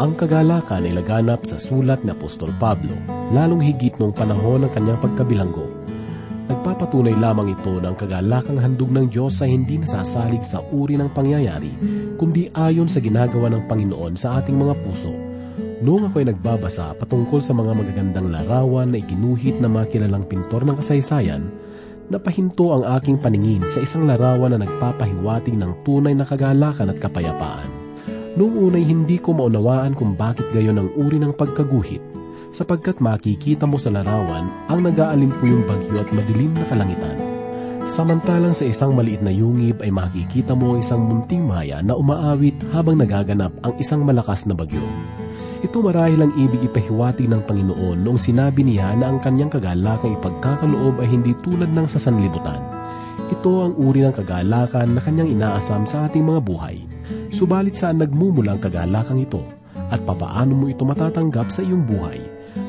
Ang 0.00 0.16
kagalakan 0.16 0.88
ay 0.88 0.96
laganap 0.96 1.44
sa 1.44 1.60
sulat 1.60 2.00
ni 2.08 2.16
Apostol 2.16 2.48
Pablo, 2.56 2.96
lalong 3.36 3.60
higit 3.60 3.92
noong 4.00 4.16
panahon 4.16 4.64
ng 4.64 4.72
kanyang 4.72 4.96
pagkabilanggo. 4.96 5.68
Nagpapatunay 6.48 7.20
lamang 7.20 7.52
ito 7.52 7.76
ng 7.76 7.92
kagalakang 8.00 8.56
handog 8.56 8.88
ng 8.96 9.12
Diyos 9.12 9.36
sa 9.36 9.44
hindi 9.44 9.76
nasasalig 9.76 10.40
sa 10.40 10.64
uri 10.72 10.96
ng 10.96 11.12
pangyayari, 11.12 11.76
kundi 12.16 12.48
ayon 12.48 12.88
sa 12.88 13.04
ginagawa 13.04 13.52
ng 13.52 13.68
Panginoon 13.68 14.16
sa 14.16 14.40
ating 14.40 14.56
mga 14.56 14.72
puso. 14.80 15.12
Noong 15.84 16.08
ako'y 16.08 16.32
nagbabasa 16.32 16.96
patungkol 16.96 17.44
sa 17.44 17.52
mga 17.52 17.76
magagandang 17.76 18.32
larawan 18.32 18.96
na 18.96 19.04
ikinuhit 19.04 19.60
ng 19.60 19.68
mga 19.68 19.86
kilalang 19.92 20.24
pintor 20.24 20.64
ng 20.64 20.80
kasaysayan, 20.80 21.44
napahinto 22.08 22.72
ang 22.72 22.88
aking 22.96 23.20
paningin 23.20 23.68
sa 23.68 23.84
isang 23.84 24.08
larawan 24.08 24.56
na 24.56 24.64
nagpapahiwatig 24.64 25.60
ng 25.60 25.84
tunay 25.84 26.16
na 26.16 26.24
kagalakan 26.24 26.88
at 26.88 26.96
kapayapaan. 26.96 27.79
Noong 28.40 28.72
unay 28.72 28.88
hindi 28.88 29.20
ko 29.20 29.36
maunawaan 29.36 29.92
kung 29.92 30.16
bakit 30.16 30.48
gayon 30.48 30.80
ang 30.80 30.88
uri 30.96 31.20
ng 31.20 31.36
pagkaguhit, 31.36 32.00
sapagkat 32.56 32.96
makikita 32.96 33.68
mo 33.68 33.76
sa 33.76 33.92
larawan 33.92 34.48
ang 34.64 34.80
nag-aalimpuyong 34.80 35.68
bagyo 35.68 36.00
at 36.00 36.08
madilim 36.08 36.56
na 36.56 36.64
kalangitan. 36.64 37.20
Samantalang 37.84 38.56
sa 38.56 38.64
isang 38.64 38.96
maliit 38.96 39.20
na 39.20 39.28
yungib 39.28 39.84
ay 39.84 39.92
makikita 39.92 40.56
mo 40.56 40.72
ang 40.72 40.80
isang 40.80 41.04
munting 41.04 41.44
maya 41.44 41.84
na 41.84 41.92
umaawit 41.92 42.56
habang 42.72 42.96
nagaganap 42.96 43.52
ang 43.60 43.76
isang 43.76 44.08
malakas 44.08 44.48
na 44.48 44.56
bagyo. 44.56 44.80
Ito 45.60 45.84
marahil 45.84 46.24
ang 46.24 46.32
ibig 46.40 46.64
ipahiwatig 46.64 47.28
ng 47.28 47.44
Panginoon 47.44 48.08
noong 48.08 48.16
sinabi 48.16 48.64
niya 48.64 48.96
na 48.96 49.12
ang 49.12 49.20
kanyang 49.20 49.52
kagalakang 49.52 50.16
ipagkakaloob 50.16 50.96
ay 51.04 51.12
hindi 51.12 51.36
tulad 51.44 51.68
ng 51.76 51.84
sa 51.84 52.00
sanlibutan. 52.00 52.64
Ito 53.28 53.68
ang 53.68 53.76
uri 53.76 54.00
ng 54.00 54.16
kagalakan 54.16 54.96
na 54.96 55.00
kanyang 55.04 55.28
inaasam 55.28 55.84
sa 55.84 56.08
ating 56.08 56.24
mga 56.24 56.40
buhay. 56.40 56.99
Subalit 57.30 57.78
saan 57.78 58.02
nagmumula 58.02 58.56
ang 58.56 58.62
kagalakang 58.62 59.22
ito 59.22 59.42
at 59.90 60.02
papaano 60.02 60.54
mo 60.54 60.66
ito 60.66 60.82
matatanggap 60.82 61.50
sa 61.50 61.62
iyong 61.62 61.86
buhay? 61.86 62.20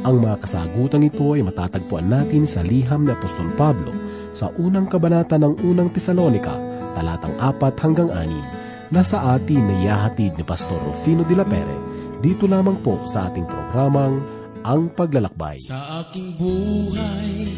Ang 0.06 0.22
mga 0.22 0.46
kasagutang 0.46 1.06
ito 1.06 1.26
ay 1.34 1.42
matatagpuan 1.42 2.06
natin 2.06 2.46
sa 2.46 2.62
liham 2.62 3.06
ni 3.06 3.12
Apostol 3.14 3.50
Pablo 3.58 3.94
sa 4.32 4.54
unang 4.58 4.86
kabanata 4.86 5.42
ng 5.42 5.62
unang 5.66 5.90
Tesalonika, 5.90 6.58
talatang 6.94 7.34
4 7.38 7.82
hanggang 7.82 8.10
6, 8.14 8.94
na 8.94 9.02
sa 9.02 9.38
atin 9.38 9.64
na 9.66 9.76
iyahatid 9.82 10.36
ni 10.38 10.44
Pastor 10.46 10.78
Rufino 10.84 11.24
de 11.26 11.36
la 11.36 11.48
Pere 11.48 11.78
dito 12.22 12.46
lamang 12.46 12.78
po 12.86 13.02
sa 13.10 13.32
ating 13.32 13.48
programang 13.50 14.22
Ang 14.62 14.94
Paglalakbay. 14.94 15.58
Sa 15.66 16.06
aking 16.06 16.38
buhay 16.38 17.50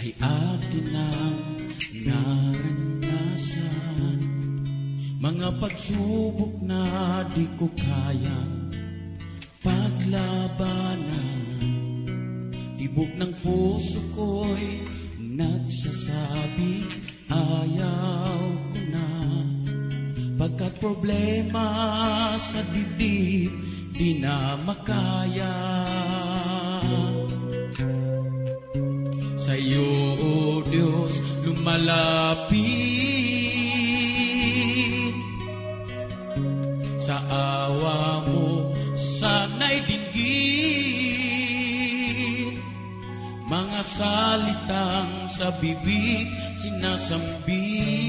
ay 0.00 0.16
akin 0.16 0.86
ang 0.96 1.20
naranasan 2.08 2.69
Mga 5.20 5.60
pagsubok 5.60 6.64
na 6.64 6.80
di 7.36 7.44
ko 7.60 7.68
kayang 7.76 8.72
paglabanan 9.60 11.36
Tibok 12.80 13.12
ng 13.20 13.28
puso 13.44 14.00
ko'y 14.16 14.80
nagsasabi 15.20 16.88
ayaw 17.28 18.32
ko 18.72 18.80
na 18.88 19.08
Pagkat 20.40 20.80
problema 20.80 21.68
sa 22.40 22.64
dibdib 22.72 23.52
di 23.92 24.24
na 24.24 24.56
makaya. 24.64 25.84
Sa 29.36 29.52
iyo, 29.52 30.16
O 30.16 30.64
Diyos, 30.64 31.20
lumalapit. 31.44 32.99
Salitang 44.00 45.28
sa 45.28 45.52
bibig 45.60 46.32
sinasambit. 46.56 47.99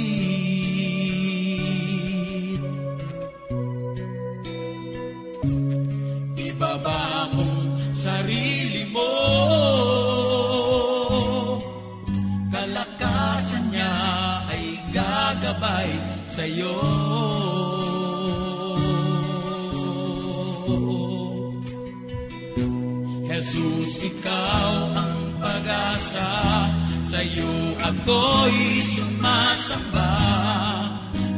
Ako'y 28.12 28.84
sumasamba. 28.84 30.12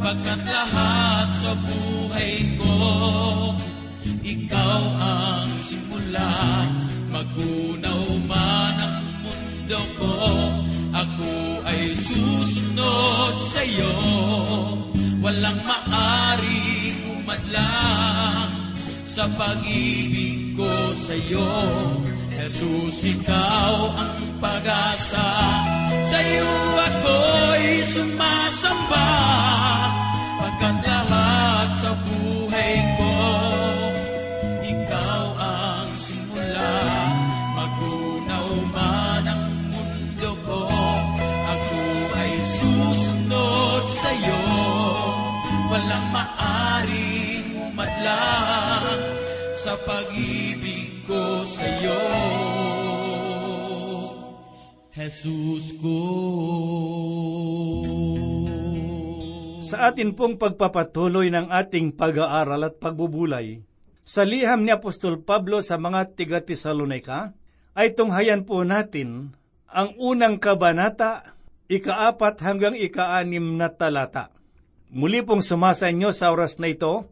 Pagkat 0.03 0.41
lahat 0.43 1.27
sa 1.37 1.51
buhay 1.55 2.57
ko 2.59 2.77
ikaw 4.25 4.81
ang 4.99 5.49
simula. 5.63 6.33
Magunaw 7.13 8.25
man 8.25 8.73
ang 8.81 9.05
mundo 9.21 9.81
ko 10.01 10.17
Ako 10.89 11.61
ay 11.61 11.93
susunod 11.93 13.37
sa 13.53 13.61
iyo 13.61 13.93
Walang 15.21 15.61
maaring 15.61 17.21
umadlang 17.21 18.49
Sa 19.05 19.29
pag-ibig 19.37 20.57
ko 20.57 20.73
sa 20.97 21.13
iyo 21.13 21.53
Jesus, 22.33 23.17
ikaw 23.17 23.93
ang 23.97 24.41
pag-asa 24.41 25.25
Sa 26.23 26.31
iyo 26.31 26.55
ako'y 26.79 27.83
sumasamba 27.83 29.07
Pagkat 30.39 30.77
lahat 30.87 31.69
sa 31.83 31.91
buhay 31.99 32.75
ko. 32.95 33.15
Ikaw 34.63 35.23
ang 35.35 35.91
simula 35.99 36.79
Magunaw 37.59 38.47
man 38.71 39.25
ang 39.27 39.51
mundo 39.67 40.31
ko. 40.47 40.63
Ako 41.27 41.79
ay 42.15 42.33
susunod 42.39 43.83
sa 43.91 44.09
iyo 44.15 44.39
Walang 45.75 46.07
maaring 46.07 47.67
umadlang 47.67 49.03
Sa 49.59 49.75
pag-ibig 49.83 50.32
Jesus 55.03 55.75
ko 55.83 55.99
Sa 59.59 59.91
atin 59.91 60.15
pong 60.15 60.39
pagpapatuloy 60.39 61.27
ng 61.27 61.51
ating 61.51 61.91
pag-aaral 61.91 62.71
at 62.71 62.79
pagbubulay, 62.79 63.67
sa 64.07 64.23
liham 64.23 64.63
ni 64.63 64.71
Apostol 64.71 65.19
Pablo 65.19 65.59
sa 65.59 65.75
mga 65.75 66.15
tiga 66.15 66.39
Tesalonika, 66.39 67.35
ay 67.75 67.91
tunghayan 67.97 68.47
po 68.47 68.63
natin 68.63 69.35
ang 69.67 69.91
unang 69.99 70.39
kabanata, 70.39 71.35
ikaapat 71.67 72.39
hanggang 72.39 72.75
ikaanim 72.77 73.59
na 73.59 73.73
talata. 73.73 74.31
Muli 74.93 75.25
pong 75.25 75.43
sumasa 75.43 75.89
inyo 75.91 76.13
sa 76.15 76.31
oras 76.31 76.61
na 76.63 76.69
ito, 76.71 77.11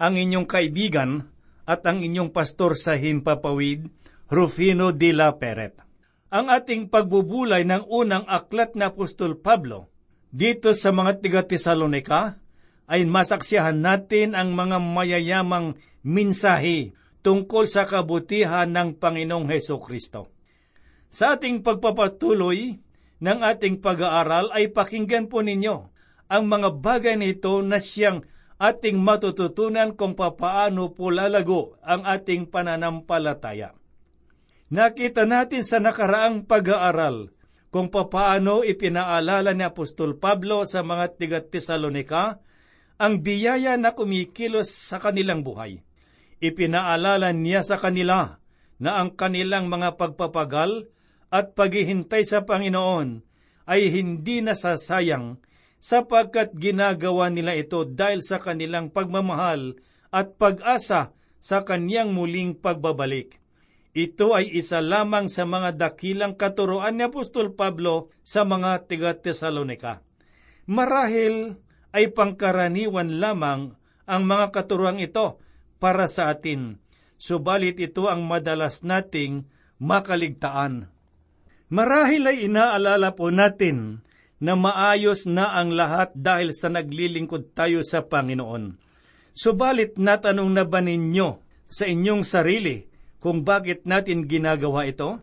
ang 0.00 0.14
inyong 0.14 0.46
kaibigan 0.46 1.26
at 1.66 1.82
ang 1.84 2.00
inyong 2.00 2.30
pastor 2.30 2.78
sa 2.78 2.94
Himpapawid, 2.94 3.90
Rufino 4.30 4.94
de 4.94 5.10
la 5.10 5.34
Peret. 5.36 5.85
Ang 6.26 6.50
ating 6.50 6.90
pagbubulay 6.90 7.62
ng 7.62 7.86
unang 7.86 8.26
aklat 8.26 8.74
ni 8.74 8.82
Apostol 8.82 9.38
Pablo 9.38 9.86
dito 10.34 10.74
sa 10.74 10.90
mga 10.90 11.22
tiga 11.22 11.46
Tesalonika 11.46 12.42
ay 12.90 13.06
masaksiyahan 13.06 13.78
natin 13.78 14.34
ang 14.34 14.50
mga 14.50 14.82
mayayamang 14.82 15.78
minsahe 16.02 16.90
tungkol 17.22 17.70
sa 17.70 17.86
kabutihan 17.86 18.66
ng 18.66 18.98
Panginoong 18.98 19.46
Heso 19.54 19.78
Kristo. 19.78 20.26
Sa 21.14 21.38
ating 21.38 21.62
pagpapatuloy 21.62 22.74
ng 23.22 23.38
ating 23.46 23.78
pag-aaral 23.78 24.50
ay 24.50 24.74
pakinggan 24.74 25.30
po 25.30 25.46
ninyo 25.46 25.76
ang 26.26 26.42
mga 26.50 26.74
bagay 26.82 27.14
nito 27.14 27.62
na 27.62 27.78
siyang 27.78 28.26
ating 28.58 28.98
matututunan 28.98 29.94
kung 29.94 30.18
papaano 30.18 30.90
po 30.90 31.14
lalago 31.14 31.78
ang 31.86 32.02
ating 32.02 32.50
pananampalataya. 32.50 33.78
Nakita 34.66 35.30
natin 35.30 35.62
sa 35.62 35.78
nakaraang 35.78 36.42
pag-aaral 36.42 37.30
kung 37.70 37.86
papaano 37.86 38.66
ipinaalala 38.66 39.54
ni 39.54 39.62
Apostol 39.62 40.18
Pablo 40.18 40.66
sa 40.66 40.82
mga 40.82 41.14
tiga 41.14 41.38
Tesalonika 41.38 42.42
ang 42.98 43.22
biyaya 43.22 43.78
na 43.78 43.94
kumikilos 43.94 44.74
sa 44.74 44.98
kanilang 44.98 45.46
buhay. 45.46 45.86
Ipinaalala 46.42 47.30
niya 47.30 47.62
sa 47.62 47.78
kanila 47.78 48.42
na 48.82 48.98
ang 48.98 49.14
kanilang 49.14 49.70
mga 49.70 49.94
pagpapagal 49.94 50.90
at 51.30 51.54
paghihintay 51.54 52.26
sa 52.26 52.42
Panginoon 52.42 53.22
ay 53.70 53.86
hindi 53.94 54.42
nasasayang 54.42 55.38
sapagkat 55.78 56.58
ginagawa 56.58 57.30
nila 57.30 57.54
ito 57.54 57.86
dahil 57.86 58.18
sa 58.18 58.42
kanilang 58.42 58.90
pagmamahal 58.90 59.78
at 60.10 60.34
pag-asa 60.34 61.14
sa 61.38 61.62
kanyang 61.62 62.10
muling 62.10 62.58
pagbabalik. 62.58 63.45
Ito 63.96 64.36
ay 64.36 64.52
isa 64.52 64.84
lamang 64.84 65.24
sa 65.24 65.48
mga 65.48 65.72
dakilang 65.72 66.36
katuroan 66.36 67.00
ni 67.00 67.08
Apostol 67.08 67.56
Pablo 67.56 68.12
sa 68.20 68.44
mga 68.44 68.84
tiga 68.84 69.16
Tesalonika. 69.16 70.04
Marahil 70.68 71.56
ay 71.96 72.12
pangkaraniwan 72.12 73.16
lamang 73.16 73.72
ang 74.04 74.22
mga 74.28 74.52
katuroang 74.52 75.00
ito 75.00 75.40
para 75.80 76.12
sa 76.12 76.28
atin, 76.28 76.76
subalit 77.16 77.80
ito 77.80 78.12
ang 78.12 78.28
madalas 78.28 78.84
nating 78.84 79.48
makaligtaan. 79.80 80.92
Marahil 81.72 82.28
ay 82.28 82.52
inaalala 82.52 83.16
po 83.16 83.32
natin 83.32 84.04
na 84.36 84.60
maayos 84.60 85.24
na 85.24 85.56
ang 85.56 85.72
lahat 85.72 86.12
dahil 86.12 86.52
sa 86.52 86.68
naglilingkod 86.68 87.56
tayo 87.56 87.80
sa 87.80 88.04
Panginoon. 88.04 88.76
Subalit 89.32 89.96
natanong 89.96 90.52
na 90.52 90.68
ba 90.68 90.84
ninyo 90.84 91.40
sa 91.64 91.88
inyong 91.88 92.20
sarili 92.20 92.92
kung 93.26 93.42
bakit 93.42 93.82
natin 93.90 94.30
ginagawa 94.30 94.86
ito? 94.86 95.18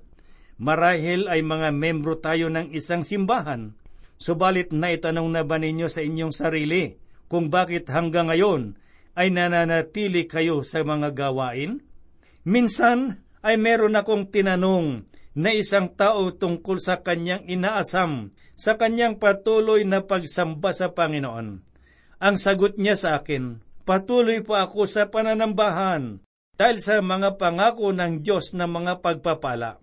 Marahil 0.60 1.32
ay 1.32 1.40
mga 1.40 1.72
membro 1.72 2.20
tayo 2.20 2.52
ng 2.52 2.76
isang 2.76 3.00
simbahan. 3.00 3.80
Subalit 4.20 4.76
naitanong 4.76 5.32
na 5.32 5.48
ba 5.48 5.56
ninyo 5.56 5.88
sa 5.88 6.04
inyong 6.04 6.36
sarili 6.36 7.00
kung 7.32 7.48
bakit 7.48 7.88
hanggang 7.88 8.28
ngayon 8.28 8.76
ay 9.16 9.32
nananatili 9.32 10.28
kayo 10.28 10.68
sa 10.68 10.84
mga 10.84 11.16
gawain? 11.16 11.80
Minsan 12.44 13.24
ay 13.40 13.56
meron 13.56 13.96
akong 13.96 14.28
tinanong 14.28 15.08
na 15.40 15.56
isang 15.56 15.88
tao 15.96 16.28
tungkol 16.36 16.84
sa 16.84 17.00
kanyang 17.08 17.48
inaasam 17.48 18.36
sa 18.60 18.76
kanyang 18.76 19.16
patuloy 19.16 19.88
na 19.88 20.04
pagsamba 20.04 20.76
sa 20.76 20.92
Panginoon. 20.92 21.48
Ang 22.20 22.36
sagot 22.36 22.76
niya 22.76 23.00
sa 23.00 23.24
akin, 23.24 23.64
patuloy 23.88 24.44
po 24.44 24.60
ako 24.60 24.92
sa 24.92 25.08
pananambahan 25.08 26.20
dahil 26.54 26.78
sa 26.78 27.02
mga 27.02 27.42
pangako 27.42 27.90
ng 27.94 28.22
Diyos 28.22 28.54
na 28.54 28.70
mga 28.70 29.02
pagpapala. 29.02 29.82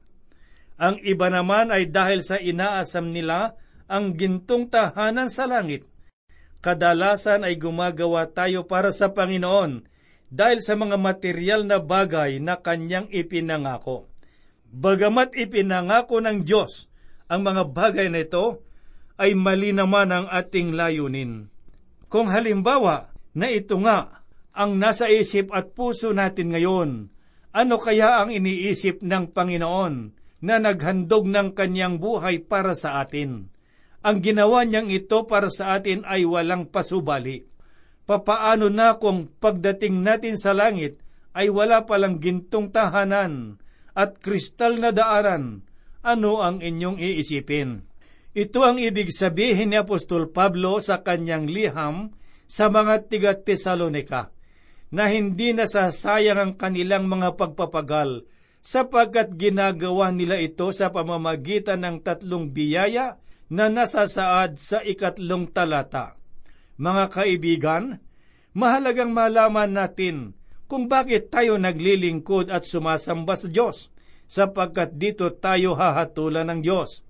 Ang 0.81 1.03
iba 1.03 1.29
naman 1.29 1.75
ay 1.75 1.91
dahil 1.91 2.25
sa 2.25 2.39
inaasam 2.39 3.11
nila 3.11 3.59
ang 3.91 4.15
gintong 4.15 4.71
tahanan 4.71 5.29
sa 5.29 5.51
langit. 5.51 5.85
Kadalasan 6.63 7.43
ay 7.45 7.59
gumagawa 7.59 8.31
tayo 8.31 8.65
para 8.65 8.95
sa 8.95 9.11
Panginoon 9.11 9.85
dahil 10.31 10.63
sa 10.63 10.79
mga 10.79 10.95
material 10.95 11.67
na 11.67 11.83
bagay 11.83 12.39
na 12.39 12.61
kanyang 12.63 13.11
ipinangako. 13.11 14.07
Bagamat 14.71 15.35
ipinangako 15.35 16.23
ng 16.23 16.47
Diyos 16.47 16.87
ang 17.31 17.47
mga 17.47 17.63
bagay 17.71 18.11
na 18.11 18.27
ito, 18.27 18.63
ay 19.21 19.39
mali 19.39 19.71
naman 19.71 20.11
ang 20.11 20.27
ating 20.27 20.75
layunin. 20.75 21.47
Kung 22.11 22.27
halimbawa 22.27 23.13
na 23.37 23.47
ito 23.53 23.79
nga 23.85 24.20
ang 24.51 24.83
nasa 24.83 25.07
isip 25.07 25.55
at 25.55 25.73
puso 25.75 26.11
natin 26.11 26.55
ngayon. 26.55 26.91
Ano 27.51 27.77
kaya 27.83 28.23
ang 28.23 28.31
iniisip 28.31 29.03
ng 29.03 29.35
Panginoon 29.35 29.95
na 30.43 30.57
naghandog 30.63 31.27
ng 31.27 31.55
kanyang 31.55 31.99
buhay 31.99 32.43
para 32.43 32.79
sa 32.79 33.03
atin? 33.03 33.51
Ang 34.01 34.23
ginawa 34.25 34.65
niyang 34.65 34.89
ito 34.89 35.27
para 35.27 35.53
sa 35.53 35.77
atin 35.77 36.07
ay 36.07 36.25
walang 36.25 36.71
pasubali. 36.71 37.45
Papaano 38.07 38.73
na 38.73 38.97
kung 38.97 39.29
pagdating 39.39 40.03
natin 40.03 40.35
sa 40.35 40.51
langit 40.51 40.99
ay 41.37 41.53
wala 41.53 41.87
palang 41.87 42.19
gintong 42.19 42.75
tahanan 42.75 43.61
at 43.95 44.19
kristal 44.19 44.79
na 44.81 44.91
daanan? 44.91 45.63
Ano 46.01 46.41
ang 46.41 46.65
inyong 46.65 46.97
iisipin? 46.97 47.85
Ito 48.33 48.63
ang 48.63 48.79
ibig 48.81 49.11
sabihin 49.11 49.75
ni 49.75 49.77
Apostol 49.77 50.31
Pablo 50.31 50.79
sa 50.81 51.03
kanyang 51.03 51.51
liham 51.51 52.15
sa 52.47 52.71
mga 52.71 53.11
tiga 53.11 53.35
Tesalonika 53.37 54.33
na 54.91 55.07
hindi 55.07 55.55
nasasayang 55.55 56.39
ang 56.39 56.53
kanilang 56.59 57.07
mga 57.07 57.39
pagpapagal 57.39 58.27
sapagkat 58.61 59.39
ginagawa 59.39 60.13
nila 60.13 60.37
ito 60.37 60.69
sa 60.75 60.93
pamamagitan 60.93 61.81
ng 61.81 61.97
tatlong 62.05 62.53
biyaya 62.53 63.17
na 63.51 63.67
nasasaad 63.73 64.61
sa 64.61 64.79
ikatlong 64.85 65.49
talata. 65.51 66.19
Mga 66.77 67.05
kaibigan, 67.11 67.85
mahalagang 68.53 69.11
malaman 69.11 69.73
natin 69.73 70.17
kung 70.71 70.87
bakit 70.87 71.35
tayo 71.35 71.59
naglilingkod 71.59 72.47
at 72.47 72.63
sumasamba 72.63 73.35
sa 73.35 73.51
Diyos, 73.51 73.91
sapagkat 74.31 74.95
dito 74.95 75.27
tayo 75.35 75.75
hahatulan 75.75 76.47
ng 76.47 76.61
Diyos. 76.63 77.03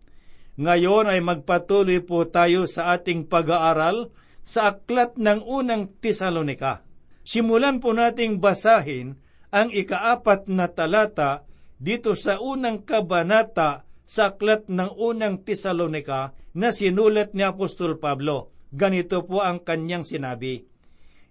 Ngayon 0.57 1.13
ay 1.13 1.21
magpatuloy 1.21 2.01
po 2.01 2.25
tayo 2.25 2.65
sa 2.65 2.97
ating 2.97 3.29
pag-aaral 3.29 4.09
sa 4.41 4.73
aklat 4.73 5.21
ng 5.21 5.45
unang 5.45 5.93
Tesalonika. 6.01 6.90
Simulan 7.31 7.79
po 7.79 7.95
nating 7.95 8.43
basahin 8.43 9.15
ang 9.55 9.71
ikaapat 9.71 10.51
na 10.51 10.67
talata 10.67 11.47
dito 11.79 12.19
sa 12.19 12.43
unang 12.43 12.83
kabanata 12.83 13.87
sa 14.03 14.35
aklat 14.35 14.67
ng 14.67 14.99
unang 14.99 15.47
Tesalonika 15.47 16.35
na 16.59 16.75
sinulat 16.75 17.31
ni 17.31 17.47
Apostol 17.47 18.03
Pablo. 18.03 18.51
Ganito 18.75 19.23
po 19.31 19.47
ang 19.47 19.63
kanyang 19.63 20.03
sinabi, 20.03 20.67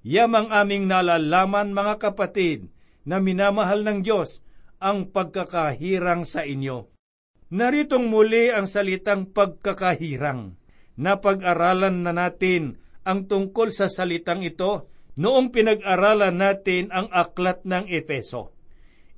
Yamang 0.08 0.48
aming 0.56 0.88
nalalaman 0.88 1.76
mga 1.76 2.00
kapatid 2.00 2.72
na 3.04 3.20
minamahal 3.20 3.84
ng 3.84 4.00
Diyos 4.00 4.40
ang 4.80 5.12
pagkakahirang 5.12 6.24
sa 6.24 6.48
inyo. 6.48 6.88
Naritong 7.52 8.08
muli 8.08 8.48
ang 8.56 8.72
salitang 8.72 9.36
pagkakahirang. 9.36 10.56
Napag-aralan 10.96 12.08
na 12.08 12.16
natin 12.16 12.80
ang 13.04 13.28
tungkol 13.28 13.68
sa 13.68 13.92
salitang 13.92 14.48
ito 14.48 14.88
noong 15.20 15.52
pinag-aralan 15.52 16.40
natin 16.40 16.88
ang 16.96 17.12
aklat 17.12 17.68
ng 17.68 17.92
Efeso. 17.92 18.56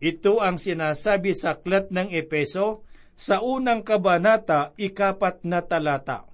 Ito 0.02 0.42
ang 0.42 0.58
sinasabi 0.58 1.38
sa 1.38 1.62
aklat 1.62 1.94
ng 1.94 2.10
Efeso 2.10 2.82
sa 3.14 3.46
unang 3.46 3.86
kabanata, 3.86 4.74
ikapat 4.82 5.46
na 5.46 5.62
talata. 5.62 6.26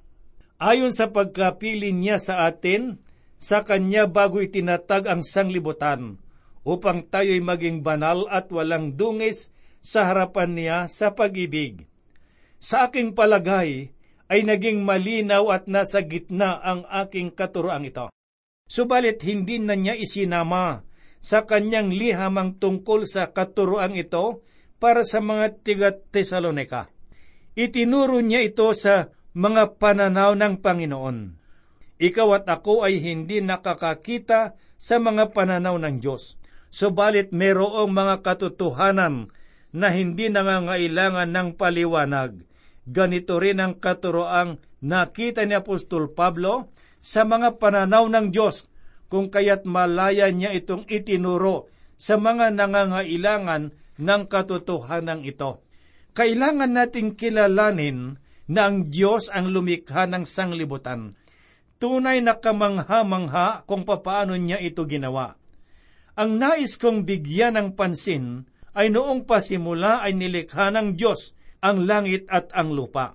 Ayon 0.55 0.95
sa 0.95 1.11
pagkapili 1.11 1.91
niya 1.91 2.15
sa 2.15 2.47
atin, 2.47 3.03
sa 3.35 3.67
kanya 3.67 4.07
bago 4.07 4.39
itinatag 4.39 5.05
ang 5.05 5.19
sanglibutan, 5.19 6.15
upang 6.63 7.03
tayo'y 7.03 7.43
maging 7.43 7.83
banal 7.83 8.23
at 8.31 8.47
walang 8.55 8.95
dungis 8.95 9.51
sa 9.83 10.07
harapan 10.07 10.55
niya 10.55 10.77
sa 10.87 11.11
pag-ibig. 11.11 11.85
Sa 12.57 12.87
aking 12.87 13.13
palagay, 13.13 13.91
ay 14.27 14.39
naging 14.43 14.83
malinaw 14.83 15.51
at 15.51 15.67
nasa 15.67 16.03
gitna 16.03 16.59
ang 16.59 16.87
aking 16.87 17.31
katuroang 17.35 17.87
ito. 17.87 18.11
Subalit 18.67 19.23
hindi 19.23 19.63
na 19.63 19.79
niya 19.79 19.95
isinama 19.95 20.83
sa 21.23 21.47
kanyang 21.47 21.95
lihamang 21.95 22.59
tungkol 22.59 23.07
sa 23.07 23.31
katuroang 23.31 23.95
ito 23.95 24.43
para 24.77 25.01
sa 25.07 25.23
mga 25.23 25.63
tiga 25.63 25.89
Tesalonika. 25.95 26.91
Itinuro 27.57 28.21
niya 28.21 28.45
ito 28.45 28.69
sa 28.77 29.09
mga 29.33 29.81
pananaw 29.81 30.37
ng 30.37 30.61
Panginoon. 30.61 31.17
Ikaw 31.97 32.27
at 32.37 32.45
ako 32.45 32.85
ay 32.85 33.01
hindi 33.01 33.41
nakakakita 33.41 34.53
sa 34.77 34.95
mga 35.01 35.33
pananaw 35.33 35.81
ng 35.81 35.97
Diyos. 35.97 36.37
Subalit 36.69 37.33
merong 37.33 37.89
mga 37.89 38.21
katotohanan 38.21 39.33
na 39.73 39.87
hindi 39.89 40.29
nangangailangan 40.29 41.29
ng 41.33 41.49
paliwanag. 41.57 42.45
Ganito 42.85 43.41
rin 43.41 43.57
ang 43.57 43.81
katuroang 43.81 44.61
nakita 44.85 45.43
ni 45.43 45.57
Apostol 45.57 46.13
Pablo 46.13 46.69
sa 47.01 47.23
mga 47.23 47.61
pananaw 47.61 48.05
ng 48.11 48.27
Diyos, 48.33 48.67
kung 49.07 49.31
kaya't 49.31 49.63
malaya 49.63 50.27
niya 50.31 50.51
itong 50.55 50.83
itinuro 50.91 51.71
sa 51.95 52.19
mga 52.19 52.53
nangangailangan 52.53 53.73
ng 53.97 54.21
katotohanan 54.29 55.25
ito. 55.25 55.63
Kailangan 56.13 56.73
nating 56.73 57.17
kilalanin 57.17 58.19
na 58.49 58.69
ang 58.69 58.89
Diyos 58.89 59.29
ang 59.31 59.51
lumikha 59.51 60.07
ng 60.07 60.23
sanglibutan. 60.23 61.13
Tunay 61.77 62.25
na 62.25 62.41
kamangha-mangha 62.41 63.67
kung 63.69 63.85
papaano 63.85 64.33
niya 64.33 64.57
ito 64.57 64.87
ginawa. 64.89 65.37
Ang 66.17 66.41
nais 66.41 66.73
kong 66.81 67.05
bigyan 67.05 67.53
ng 67.53 67.69
pansin 67.77 68.49
ay 68.73 68.89
noong 68.89 69.29
pasimula 69.29 70.01
ay 70.01 70.17
nilikha 70.17 70.73
ng 70.73 70.97
Diyos 70.97 71.37
ang 71.61 71.85
langit 71.85 72.25
at 72.33 72.49
ang 72.57 72.73
lupa. 72.73 73.13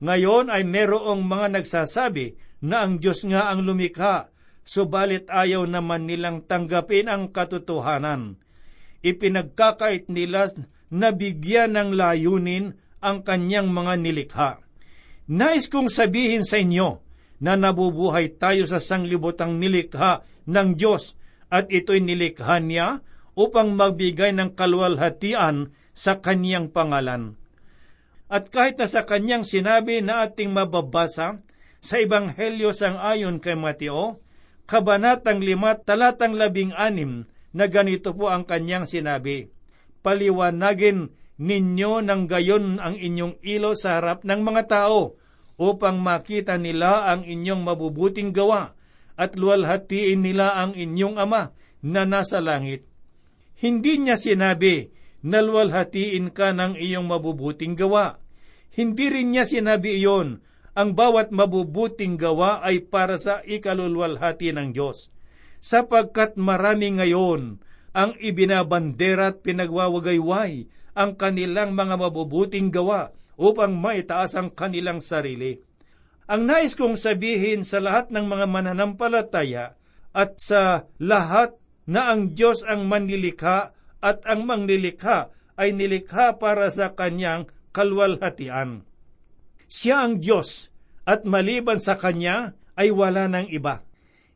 Ngayon 0.00 0.48
ay 0.48 0.64
merong 0.64 1.20
mga 1.20 1.60
nagsasabi 1.60 2.47
na 2.64 2.86
ang 2.86 2.98
Diyos 2.98 3.22
nga 3.26 3.50
ang 3.50 3.62
lumikha, 3.62 4.30
subalit 4.66 5.30
ayaw 5.30 5.64
naman 5.64 6.10
nilang 6.10 6.44
tanggapin 6.44 7.06
ang 7.06 7.30
katotohanan. 7.30 8.36
Ipinagkakait 9.00 10.10
nila 10.10 10.50
na 10.90 11.14
bigyan 11.14 11.78
ng 11.78 11.90
layunin 11.94 12.74
ang 12.98 13.22
kanyang 13.22 13.70
mga 13.70 13.94
nilikha. 14.02 14.50
Nais 15.28 15.70
kong 15.70 15.92
sabihin 15.92 16.42
sa 16.42 16.58
inyo 16.58 16.98
na 17.38 17.54
nabubuhay 17.54 18.34
tayo 18.40 18.66
sa 18.66 18.82
sanglibotang 18.82 19.62
nilikha 19.62 20.26
ng 20.50 20.74
Diyos 20.74 21.14
at 21.48 21.70
ito'y 21.70 22.02
nilikha 22.02 22.58
niya 22.58 23.06
upang 23.38 23.78
magbigay 23.78 24.34
ng 24.34 24.58
kalwalhatian 24.58 25.70
sa 25.94 26.18
kanyang 26.18 26.74
pangalan. 26.74 27.38
At 28.28 28.50
kahit 28.52 28.76
na 28.76 28.90
sa 28.90 29.06
kanyang 29.06 29.46
sinabi 29.46 30.02
na 30.02 30.26
ating 30.26 30.52
mababasa, 30.52 31.40
sa 31.78 32.02
Ebanghelyo 32.02 32.74
sang 32.74 32.98
ayon 32.98 33.38
kay 33.38 33.54
Mateo, 33.54 34.22
Kabanatang 34.68 35.40
5, 35.40 35.88
talatang 35.88 36.36
16, 36.36 36.74
na 37.56 37.64
ganito 37.66 38.12
po 38.12 38.28
ang 38.28 38.44
kanyang 38.44 38.84
sinabi, 38.84 39.48
Paliwanagin 40.04 41.16
ninyo 41.40 42.04
ng 42.04 42.22
gayon 42.28 42.76
ang 42.82 42.98
inyong 42.98 43.40
ilo 43.40 43.72
sa 43.72 43.98
harap 43.98 44.26
ng 44.26 44.40
mga 44.44 44.62
tao 44.68 45.16
upang 45.58 45.98
makita 45.98 46.60
nila 46.60 47.08
ang 47.10 47.24
inyong 47.24 47.62
mabubuting 47.64 48.30
gawa 48.34 48.76
at 49.18 49.34
luwalhatiin 49.34 50.22
nila 50.22 50.54
ang 50.54 50.76
inyong 50.76 51.18
ama 51.18 51.50
na 51.82 52.06
nasa 52.06 52.38
langit. 52.38 52.86
Hindi 53.58 53.98
niya 53.98 54.14
sinabi 54.14 54.94
na 55.26 55.42
luwalhatiin 55.42 56.30
ka 56.30 56.54
ng 56.54 56.78
iyong 56.78 57.10
mabubuting 57.10 57.74
gawa. 57.74 58.22
Hindi 58.70 59.10
rin 59.10 59.34
niya 59.34 59.42
sinabi 59.42 59.98
iyon, 59.98 60.38
ang 60.78 60.94
bawat 60.94 61.34
mabubuting 61.34 62.14
gawa 62.14 62.62
ay 62.62 62.86
para 62.86 63.18
sa 63.18 63.42
ikalulwalhati 63.42 64.54
ng 64.54 64.70
Diyos. 64.70 65.10
Sapagkat 65.58 66.38
marami 66.38 66.94
ngayon 66.94 67.58
ang 67.90 68.14
ibinabandera 68.22 69.34
at 69.34 69.42
pinagwawagayway 69.42 70.70
ang 70.94 71.18
kanilang 71.18 71.74
mga 71.74 71.98
mabubuting 71.98 72.70
gawa 72.70 73.10
upang 73.34 73.74
maitaas 73.74 74.38
ang 74.38 74.54
kanilang 74.54 75.02
sarili. 75.02 75.58
Ang 76.30 76.46
nais 76.46 76.78
kong 76.78 76.94
sabihin 76.94 77.66
sa 77.66 77.82
lahat 77.82 78.14
ng 78.14 78.26
mga 78.30 78.46
mananampalataya 78.46 79.74
at 80.14 80.38
sa 80.38 80.86
lahat 81.02 81.58
na 81.90 82.14
ang 82.14 82.38
Diyos 82.38 82.62
ang 82.62 82.86
manlilikha 82.86 83.74
at 83.98 84.22
ang 84.30 84.46
manglilikha 84.46 85.34
ay 85.58 85.74
nilikha 85.74 86.38
para 86.38 86.70
sa 86.70 86.94
kanyang 86.94 87.50
kalwalhatian. 87.74 88.87
Siya 89.68 90.08
ang 90.08 90.18
Diyos 90.18 90.72
at 91.04 91.28
maliban 91.28 91.76
sa 91.76 92.00
Kanya 92.00 92.56
ay 92.72 92.88
wala 92.88 93.28
ng 93.28 93.52
iba. 93.52 93.84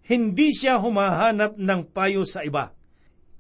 Hindi 0.05 0.53
siya 0.53 0.77
humahanap 0.77 1.57
ng 1.57 1.89
payo 1.89 2.29
sa 2.29 2.45
iba. 2.45 2.77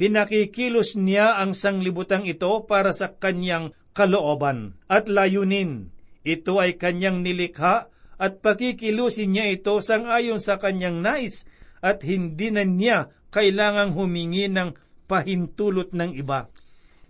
Pinakikilos 0.01 0.97
niya 0.97 1.39
ang 1.39 1.53
sanglibutang 1.53 2.25
ito 2.25 2.49
para 2.65 2.91
sa 2.97 3.13
kanyang 3.13 3.77
kalooban 3.93 4.75
at 4.89 5.07
layunin. 5.07 5.93
Ito 6.25 6.59
ay 6.59 6.81
kanyang 6.81 7.21
nilikha 7.21 7.93
at 8.17 8.33
pakikilusin 8.41 9.35
niya 9.35 9.53
ito 9.53 9.79
sangayon 9.83 10.39
sa 10.39 10.57
kanyang 10.57 11.03
nais 11.03 11.45
at 11.83 12.07
hindi 12.07 12.55
na 12.55 12.63
niya 12.63 13.11
kailangang 13.35 13.93
humingi 13.93 14.47
ng 14.47 14.79
pahintulot 15.11 15.91
ng 15.93 16.15
iba. 16.15 16.47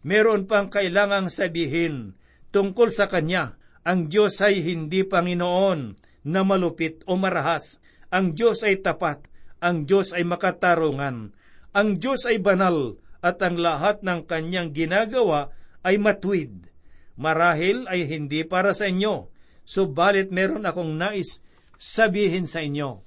Meron 0.02 0.50
pang 0.50 0.66
kailangang 0.72 1.30
sabihin 1.30 2.16
tungkol 2.50 2.90
sa 2.90 3.06
kanya. 3.06 3.54
Ang 3.82 4.06
Diyos 4.06 4.38
ay 4.38 4.62
hindi 4.62 5.02
Panginoon 5.02 5.98
na 6.30 6.40
malupit 6.46 7.02
o 7.10 7.18
marahas. 7.18 7.82
Ang 8.14 8.38
Diyos 8.38 8.62
ay 8.62 8.78
tapat. 8.78 9.26
Ang 9.58 9.90
Diyos 9.90 10.14
ay 10.14 10.22
makatarungan. 10.22 11.34
Ang 11.74 11.88
Diyos 11.98 12.22
ay 12.30 12.38
banal 12.38 12.98
at 13.22 13.42
ang 13.42 13.58
lahat 13.58 14.02
ng 14.06 14.26
kanyang 14.26 14.70
ginagawa 14.70 15.50
ay 15.82 15.98
matwid. 15.98 16.70
Marahil 17.18 17.86
ay 17.90 18.06
hindi 18.06 18.42
para 18.46 18.74
sa 18.74 18.90
inyo, 18.90 19.30
subalit 19.62 20.34
meron 20.34 20.66
akong 20.66 20.94
nais 20.98 21.42
sabihin 21.78 22.46
sa 22.46 22.62
inyo. 22.62 23.02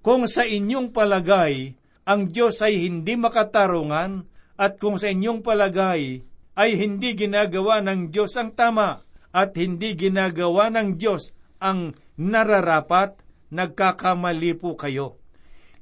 Kung 0.00 0.24
sa 0.28 0.48
inyong 0.48 0.92
palagay 0.96 1.76
ang 2.08 2.28
Diyos 2.28 2.60
ay 2.64 2.88
hindi 2.88 3.14
makatarungan 3.20 4.24
at 4.56 4.80
kung 4.80 4.96
sa 4.96 5.12
inyong 5.12 5.44
palagay 5.44 6.24
ay 6.56 6.70
hindi 6.76 7.12
ginagawa 7.16 7.84
ng 7.84 8.08
Diyos 8.08 8.34
ang 8.40 8.56
tama 8.56 9.04
at 9.30 9.54
hindi 9.54 9.94
ginagawa 9.94 10.70
ng 10.74 10.98
Diyos 10.98 11.30
ang 11.62 11.94
nararapat, 12.18 13.18
nagkakamali 13.54 14.52
po 14.58 14.74
kayo. 14.74 15.20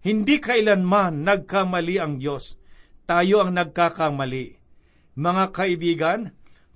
Hindi 0.05 0.39
kailanman 0.39 1.27
nagkamali 1.27 1.97
ang 1.99 2.21
Diyos. 2.21 2.57
Tayo 3.09 3.45
ang 3.45 3.57
nagkakamali. 3.57 4.57
Mga 5.19 5.45
kaibigan, 5.51 6.21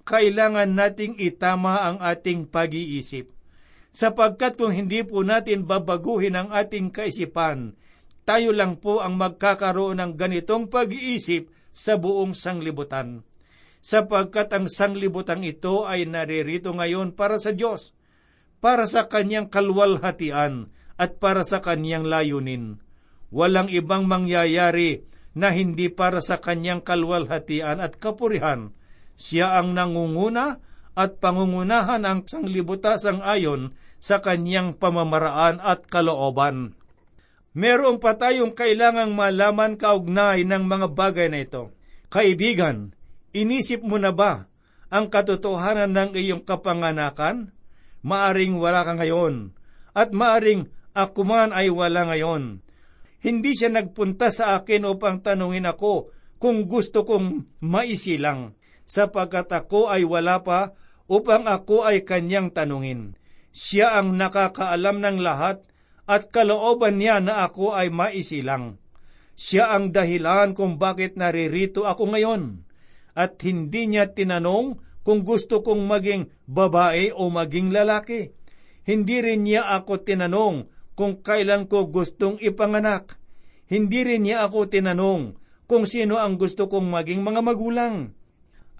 kailangan 0.03 0.75
nating 0.75 1.21
itama 1.23 1.87
ang 1.87 2.03
ating 2.03 2.51
pag-iisip. 2.51 3.31
Sapagkat 3.93 4.57
kung 4.57 4.73
hindi 4.73 5.05
po 5.05 5.21
natin 5.23 5.69
babaguhin 5.69 6.35
ang 6.35 6.49
ating 6.51 6.91
kaisipan, 6.91 7.77
tayo 8.25 8.51
lang 8.51 8.81
po 8.81 9.05
ang 9.05 9.21
magkakaroon 9.21 10.01
ng 10.01 10.13
ganitong 10.17 10.73
pag-iisip 10.73 11.53
sa 11.71 12.01
buong 12.01 12.33
sanglibutan. 12.33 13.23
Sapagkat 13.83 14.55
ang 14.55 14.71
sanglibutan 14.71 15.43
ito 15.43 15.85
ay 15.85 16.07
naririto 16.07 16.71
ngayon 16.71 17.19
para 17.19 17.37
sa 17.43 17.51
Diyos 17.51 17.93
para 18.63 18.87
sa 18.87 19.11
kanyang 19.11 19.51
kalwalhatian 19.51 20.71
at 20.95 21.19
para 21.19 21.43
sa 21.43 21.59
kanyang 21.59 22.07
layunin. 22.07 22.79
Walang 23.35 23.67
ibang 23.75 24.07
mangyayari 24.07 25.03
na 25.35 25.51
hindi 25.51 25.91
para 25.91 26.23
sa 26.23 26.39
kanyang 26.39 26.87
kalwalhatian 26.87 27.83
at 27.83 27.99
kapurihan. 27.99 28.71
Siya 29.19 29.59
ang 29.59 29.75
nangunguna 29.75 30.63
at 30.95 31.19
pangungunahan 31.19 32.07
ang 32.07 32.23
sanglibutasang 32.23 33.19
ayon 33.19 33.75
sa 33.99 34.23
kanyang 34.23 34.79
pamamaraan 34.79 35.59
at 35.59 35.91
kalooban. 35.91 36.79
Merong 37.59 37.99
pa 37.99 38.15
tayong 38.15 38.55
kailangang 38.55 39.13
malaman 39.19 39.75
kaugnay 39.75 40.47
ng 40.47 40.63
mga 40.65 40.87
bagay 40.95 41.29
na 41.29 41.43
ito. 41.43 41.75
Kaibigan, 42.13 42.95
inisip 43.33 43.85
mo 43.85 44.01
na 44.01 44.13
ba 44.13 44.49
ang 44.93 45.09
katotohanan 45.09 45.93
ng 45.93 46.11
iyong 46.17 46.45
kapanganakan? 46.45 47.53
maaring 48.03 48.59
wala 48.59 48.83
ka 48.83 48.99
ngayon, 48.99 49.55
at 49.95 50.11
maaring 50.11 50.69
ako 50.93 51.25
man 51.25 51.55
ay 51.55 51.73
wala 51.73 52.05
ngayon. 52.13 52.61
Hindi 53.23 53.55
siya 53.55 53.71
nagpunta 53.71 54.35
sa 54.35 54.59
akin 54.59 54.83
upang 54.85 55.23
tanungin 55.23 55.65
ako 55.65 56.11
kung 56.43 56.67
gusto 56.67 57.07
kong 57.07 57.47
maisilang, 57.63 58.59
sapagkat 58.85 59.49
ako 59.55 59.89
ay 59.89 60.03
wala 60.03 60.43
pa 60.43 60.75
upang 61.07 61.47
ako 61.47 61.87
ay 61.87 62.03
kanyang 62.03 62.51
tanungin. 62.51 63.15
Siya 63.55 64.03
ang 64.03 64.19
nakakaalam 64.19 64.99
ng 64.99 65.19
lahat 65.23 65.63
at 66.11 66.35
kalooban 66.35 66.99
niya 66.99 67.23
na 67.23 67.47
ako 67.47 67.79
ay 67.79 67.95
maisilang. 67.95 68.83
Siya 69.39 69.71
ang 69.71 69.95
dahilan 69.95 70.53
kung 70.53 70.83
bakit 70.83 71.15
naririto 71.15 71.87
ako 71.87 72.11
ngayon. 72.11 72.67
At 73.13 73.41
hindi 73.45 73.89
niya 73.89 74.13
tinanong 74.13 74.81
kung 75.03 75.27
gusto 75.27 75.61
kong 75.61 75.85
maging 75.85 76.31
babae 76.49 77.11
o 77.13 77.29
maging 77.29 77.75
lalaki. 77.75 78.33
Hindi 78.83 79.23
rin 79.23 79.47
niya 79.47 79.69
ako 79.79 80.03
tinanong 80.03 80.71
kung 80.97 81.21
kailan 81.21 81.67
ko 81.67 81.91
gustong 81.91 82.39
ipanganak. 82.41 83.19
Hindi 83.69 84.05
rin 84.05 84.27
niya 84.27 84.47
ako 84.47 84.69
tinanong 84.71 85.39
kung 85.67 85.85
sino 85.89 86.21
ang 86.21 86.37
gusto 86.37 86.69
kong 86.69 86.89
maging 86.93 87.25
mga 87.25 87.41
magulang. 87.41 88.13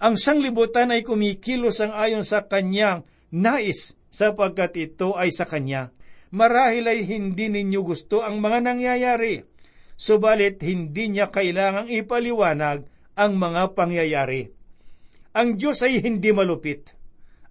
Ang 0.03 0.15
sanglibutan 0.19 0.91
ay 0.91 1.01
kumikilos 1.01 1.79
ang 1.79 1.95
ayon 1.95 2.27
sa 2.27 2.45
kanyang 2.45 3.07
nais 3.33 3.95
sapagkat 4.13 4.77
ito 4.77 5.17
ay 5.17 5.33
sa 5.33 5.49
kanya. 5.49 5.89
Marahil 6.33 6.85
ay 6.85 7.05
hindi 7.05 7.49
ninyo 7.49 7.81
gusto 7.81 8.25
ang 8.25 8.41
mga 8.41 8.61
nangyayari, 8.61 9.45
subalit 9.97 10.61
hindi 10.65 11.13
niya 11.13 11.29
kailangang 11.29 11.93
ipaliwanag 11.93 12.89
ang 13.13 13.37
mga 13.37 13.77
pangyayari. 13.77 14.49
Ang 15.33 15.57
Diyos 15.57 15.81
ay 15.81 16.01
hindi 16.01 16.29
malupit. 16.29 16.93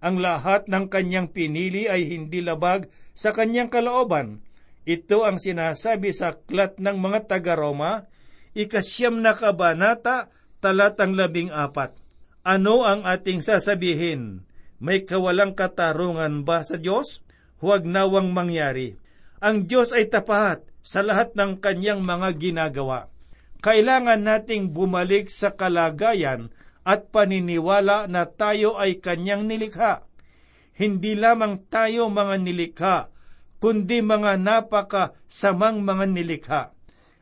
Ang 0.03 0.19
lahat 0.19 0.67
ng 0.67 0.91
kanyang 0.91 1.31
pinili 1.31 1.87
ay 1.87 2.07
hindi 2.07 2.43
labag 2.43 2.91
sa 3.15 3.31
kanyang 3.31 3.71
kalooban. 3.71 4.43
Ito 4.83 5.23
ang 5.23 5.39
sinasabi 5.39 6.11
sa 6.11 6.35
aklat 6.35 6.75
ng 6.79 6.99
mga 6.99 7.31
taga-Roma, 7.31 8.03
ikasyam 8.51 9.23
na 9.23 9.31
kabanata, 9.31 10.27
talatang 10.59 11.15
labing 11.15 11.55
apat. 11.55 11.95
Ano 12.43 12.83
ang 12.83 13.07
ating 13.07 13.39
sasabihin? 13.39 14.43
May 14.83 15.07
kawalang 15.07 15.55
katarungan 15.55 16.43
ba 16.43 16.67
sa 16.67 16.75
Diyos? 16.75 17.23
Huwag 17.63 17.87
nawang 17.87 18.35
mangyari. 18.35 18.99
Ang 19.39 19.71
Diyos 19.71 19.95
ay 19.95 20.11
tapat 20.11 20.67
sa 20.83 20.99
lahat 20.99 21.31
ng 21.39 21.63
kanyang 21.63 22.03
mga 22.03 22.35
ginagawa. 22.35 23.12
Kailangan 23.63 24.27
nating 24.27 24.75
bumalik 24.75 25.31
sa 25.31 25.55
kalagayan 25.55 26.51
at 26.83 27.07
paniniwala 27.15 28.11
na 28.11 28.27
tayo 28.27 28.75
ay 28.75 28.99
kanyang 28.99 29.47
nilikha. 29.47 30.03
Hindi 30.75 31.15
lamang 31.15 31.71
tayo 31.71 32.11
mga 32.11 32.35
nilikha, 32.43 32.97
kundi 33.63 34.03
mga 34.03 34.35
napaka 34.35 35.15
samang 35.31 35.79
mga 35.79 36.05
nilikha. 36.11 36.63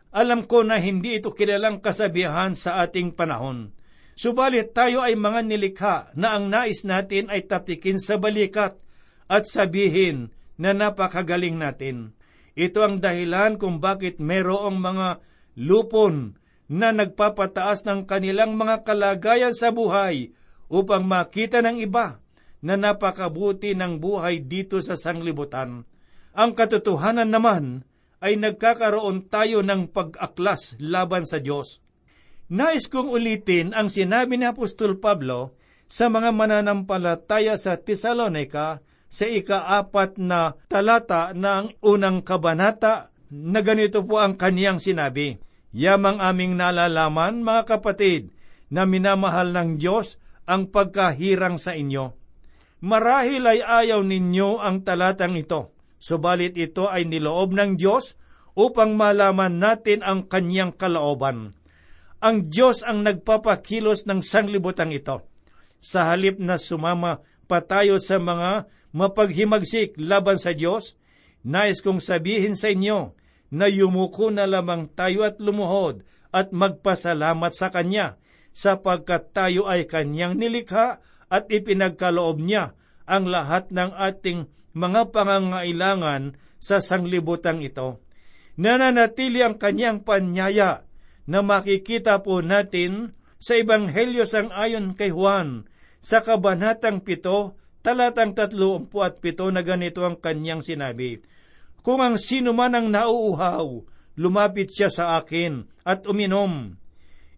Alam 0.09 0.49
ko 0.49 0.65
na 0.65 0.81
hindi 0.81 1.21
ito 1.21 1.29
kilalang 1.29 1.77
kasabihan 1.77 2.57
sa 2.57 2.81
ating 2.81 3.13
panahon. 3.13 3.77
Subalit 4.17 4.73
tayo 4.73 5.05
ay 5.05 5.13
mga 5.13 5.45
nilikha 5.45 5.95
na 6.17 6.33
ang 6.33 6.49
nais 6.49 6.81
natin 6.89 7.29
ay 7.29 7.45
tapikin 7.45 8.01
sa 8.01 8.17
balikat 8.17 8.81
at 9.29 9.45
sabihin 9.45 10.33
na 10.57 10.73
napakagaling 10.73 11.61
natin. 11.61 12.17
Ito 12.57 12.81
ang 12.81 12.97
dahilan 12.97 13.61
kung 13.61 13.77
bakit 13.77 14.17
merong 14.17 14.81
mga 14.81 15.21
lupon 15.55 16.39
na 16.71 16.95
nagpapataas 16.95 17.83
ng 17.83 18.07
kanilang 18.07 18.55
mga 18.55 18.87
kalagayan 18.87 19.51
sa 19.51 19.75
buhay 19.75 20.31
upang 20.71 21.03
makita 21.03 21.59
ng 21.59 21.83
iba 21.83 22.23
na 22.63 22.79
napakabuti 22.79 23.75
ng 23.75 23.99
buhay 23.99 24.39
dito 24.39 24.79
sa 24.79 24.95
sanglibutan. 24.95 25.83
Ang 26.31 26.51
katotohanan 26.55 27.27
naman 27.27 27.83
ay 28.23 28.39
nagkakaroon 28.39 29.27
tayo 29.27 29.65
ng 29.65 29.91
pag-aklas 29.91 30.79
laban 30.79 31.27
sa 31.27 31.43
Diyos. 31.43 31.83
Nais 32.47 32.87
kong 32.87 33.11
ulitin 33.11 33.75
ang 33.75 33.91
sinabi 33.91 34.39
ni 34.39 34.47
Apostol 34.47 34.95
Pablo 34.95 35.57
sa 35.91 36.07
mga 36.07 36.31
mananampalataya 36.31 37.59
sa 37.59 37.75
Tesalonika 37.75 38.79
sa 39.11 39.27
ikaapat 39.27 40.15
na 40.23 40.55
talata 40.71 41.35
ng 41.35 41.83
unang 41.83 42.23
kabanata 42.23 43.10
na 43.31 43.63
ganito 43.63 44.03
po 44.03 44.19
ang 44.19 44.35
kaniyang 44.35 44.77
sinabi. 44.77 45.39
Yamang 45.71 46.19
aming 46.19 46.59
nalalaman, 46.59 47.47
mga 47.47 47.63
kapatid, 47.63 48.35
na 48.67 48.83
minamahal 48.83 49.55
ng 49.55 49.79
Diyos 49.79 50.19
ang 50.43 50.67
pagkahirang 50.67 51.55
sa 51.55 51.71
inyo. 51.71 52.11
Marahil 52.83 53.47
ay 53.47 53.63
ayaw 53.63 54.03
ninyo 54.03 54.59
ang 54.59 54.83
talatang 54.83 55.39
ito, 55.39 55.71
subalit 55.95 56.59
ito 56.59 56.91
ay 56.91 57.07
niloob 57.07 57.55
ng 57.55 57.79
Diyos 57.79 58.19
upang 58.51 58.99
malaman 58.99 59.63
natin 59.63 60.03
ang 60.03 60.27
kanyang 60.27 60.75
kalooban. 60.75 61.55
Ang 62.19 62.51
Diyos 62.51 62.83
ang 62.83 63.07
nagpapakilos 63.07 64.03
ng 64.11 64.19
sanglibutan 64.19 64.91
ito. 64.91 65.23
Sa 65.79 66.11
halip 66.11 66.35
na 66.37 66.59
sumama 66.59 67.23
pa 67.47 67.63
tayo 67.63 67.95
sa 67.95 68.19
mga 68.19 68.67
mapaghimagsik 68.91 69.95
laban 69.97 70.35
sa 70.35 70.51
Diyos, 70.51 70.99
nais 71.47 71.79
kong 71.79 72.03
sabihin 72.03 72.59
sa 72.59 72.69
inyo 72.69 73.15
na 73.51 73.67
yumuko 73.67 74.31
na 74.31 74.47
lamang 74.47 74.87
tayo 74.95 75.27
at 75.27 75.37
lumuhod 75.37 76.07
at 76.31 76.55
magpasalamat 76.55 77.51
sa 77.51 77.69
Kanya, 77.69 78.15
sapagkat 78.55 79.35
tayo 79.35 79.67
ay 79.67 79.85
Kanyang 79.85 80.39
nilikha 80.39 81.03
at 81.27 81.47
ipinagkaloob 81.51 82.39
niya 82.39 82.75
ang 83.03 83.27
lahat 83.27 83.71
ng 83.75 83.91
ating 83.91 84.47
mga 84.71 85.11
pangangailangan 85.11 86.39
sa 86.63 86.79
sanglibutang 86.79 87.59
ito. 87.59 87.99
Nananatili 88.55 89.41
ang 89.41 89.57
kanyang 89.57 90.03
panyaya 90.03 90.85
na 91.25 91.39
makikita 91.41 92.21
po 92.21 92.43
natin 92.43 93.15
sa 93.41 93.57
Ebanghelyo 93.57 94.27
sang 94.27 94.53
ayon 94.53 94.93
kay 94.93 95.09
Juan 95.09 95.65
sa 95.97 96.21
Kabanatang 96.21 97.01
7, 97.01 97.81
talatang 97.81 98.37
37 98.37 98.91
na 99.49 99.61
ganito 99.65 100.05
ang 100.05 100.17
kanyang 100.19 100.61
sinabi, 100.61 101.25
kung 101.81 102.01
ang 102.01 102.17
sino 102.17 102.53
man 102.53 102.77
ang 102.77 102.87
nauuhaw, 102.93 103.81
lumapit 104.17 104.69
siya 104.69 104.93
sa 104.93 105.17
akin 105.17 105.65
at 105.81 106.05
uminom. 106.05 106.77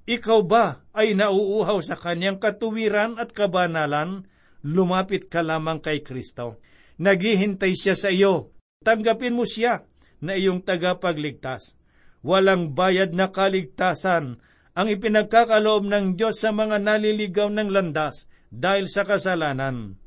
Ikaw 0.04 0.40
ba 0.44 0.84
ay 0.92 1.16
nauuhaw 1.16 1.80
sa 1.80 1.96
kanyang 1.96 2.40
katuwiran 2.40 3.16
at 3.16 3.32
kabanalan? 3.32 4.28
Lumapit 4.64 5.32
ka 5.32 5.44
lamang 5.44 5.80
kay 5.80 6.04
Kristo. 6.04 6.60
Naghihintay 7.00 7.72
siya 7.76 7.96
sa 7.96 8.12
iyo. 8.12 8.52
Tanggapin 8.84 9.36
mo 9.36 9.48
siya 9.48 9.88
na 10.20 10.36
iyong 10.36 10.64
tagapagligtas. 10.64 11.80
Walang 12.24 12.76
bayad 12.76 13.16
na 13.16 13.32
kaligtasan 13.32 14.40
ang 14.74 14.88
ipinagkakaloob 14.88 15.88
ng 15.88 16.06
Diyos 16.20 16.40
sa 16.40 16.56
mga 16.56 16.84
naliligaw 16.84 17.52
ng 17.52 17.72
landas 17.72 18.28
dahil 18.52 18.92
sa 18.92 19.08
kasalanan. 19.08 20.00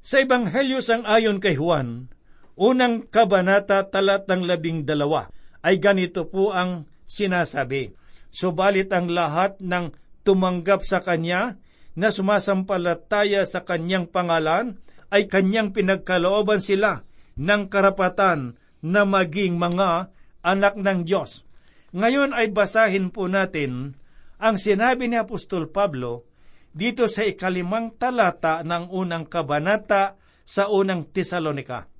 Sa 0.00 0.20
Ebanghelyo 0.20 0.80
sang 0.80 1.04
ayon 1.04 1.40
kay 1.40 1.56
Juan, 1.56 2.08
unang 2.58 3.06
kabanata 3.06 3.86
talatang 3.86 4.42
labing 4.42 4.82
dalawa 4.82 5.30
ay 5.62 5.78
ganito 5.78 6.26
po 6.26 6.50
ang 6.50 6.90
sinasabi. 7.06 7.94
Subalit 8.34 8.90
ang 8.92 9.08
lahat 9.08 9.62
ng 9.62 9.94
tumanggap 10.26 10.84
sa 10.84 11.00
Kanya 11.00 11.56
na 11.94 12.12
sumasampalataya 12.12 13.46
sa 13.48 13.64
Kanyang 13.64 14.10
pangalan 14.10 14.76
ay 15.08 15.30
Kanyang 15.30 15.72
pinagkalooban 15.72 16.60
sila 16.60 17.06
ng 17.38 17.70
karapatan 17.70 18.58
na 18.84 19.06
maging 19.06 19.56
mga 19.56 20.12
anak 20.44 20.74
ng 20.76 21.06
Diyos. 21.06 21.48
Ngayon 21.94 22.36
ay 22.36 22.52
basahin 22.52 23.08
po 23.08 23.26
natin 23.30 23.96
ang 24.38 24.60
sinabi 24.60 25.08
ni 25.08 25.16
Apostol 25.16 25.72
Pablo 25.72 26.28
dito 26.76 27.08
sa 27.08 27.24
ikalimang 27.24 27.96
talata 27.96 28.60
ng 28.62 28.92
unang 28.92 29.26
kabanata 29.26 30.20
sa 30.44 30.68
unang 30.68 31.08
Tesalonika 31.10 31.97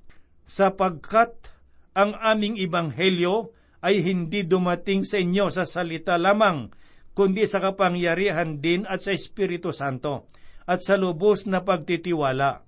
sapagkat 0.49 1.53
ang 1.93 2.17
aming 2.17 2.57
ibanghelyo 2.57 3.53
ay 3.85 4.01
hindi 4.01 4.49
dumating 4.49 5.05
sa 5.05 5.21
inyo 5.21 5.53
sa 5.53 5.69
salita 5.69 6.17
lamang, 6.17 6.73
kundi 7.13 7.45
sa 7.45 7.61
kapangyarihan 7.61 8.59
din 8.59 8.89
at 8.89 9.05
sa 9.05 9.13
Espiritu 9.13 9.77
Santo, 9.77 10.27
at 10.65 10.81
sa 10.81 10.97
lubos 10.97 11.45
na 11.45 11.63
pagtitiwala. 11.63 12.65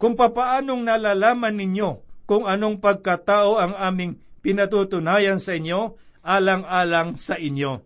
Kung 0.00 0.16
papaanong 0.16 0.82
nalalaman 0.88 1.54
ninyo 1.54 1.90
kung 2.24 2.44
anong 2.48 2.80
pagkatao 2.80 3.60
ang 3.60 3.74
aming 3.76 4.20
pinatutunayan 4.44 5.40
sa 5.40 5.56
inyo, 5.56 5.96
alang-alang 6.24 7.16
sa 7.16 7.40
inyo. 7.40 7.80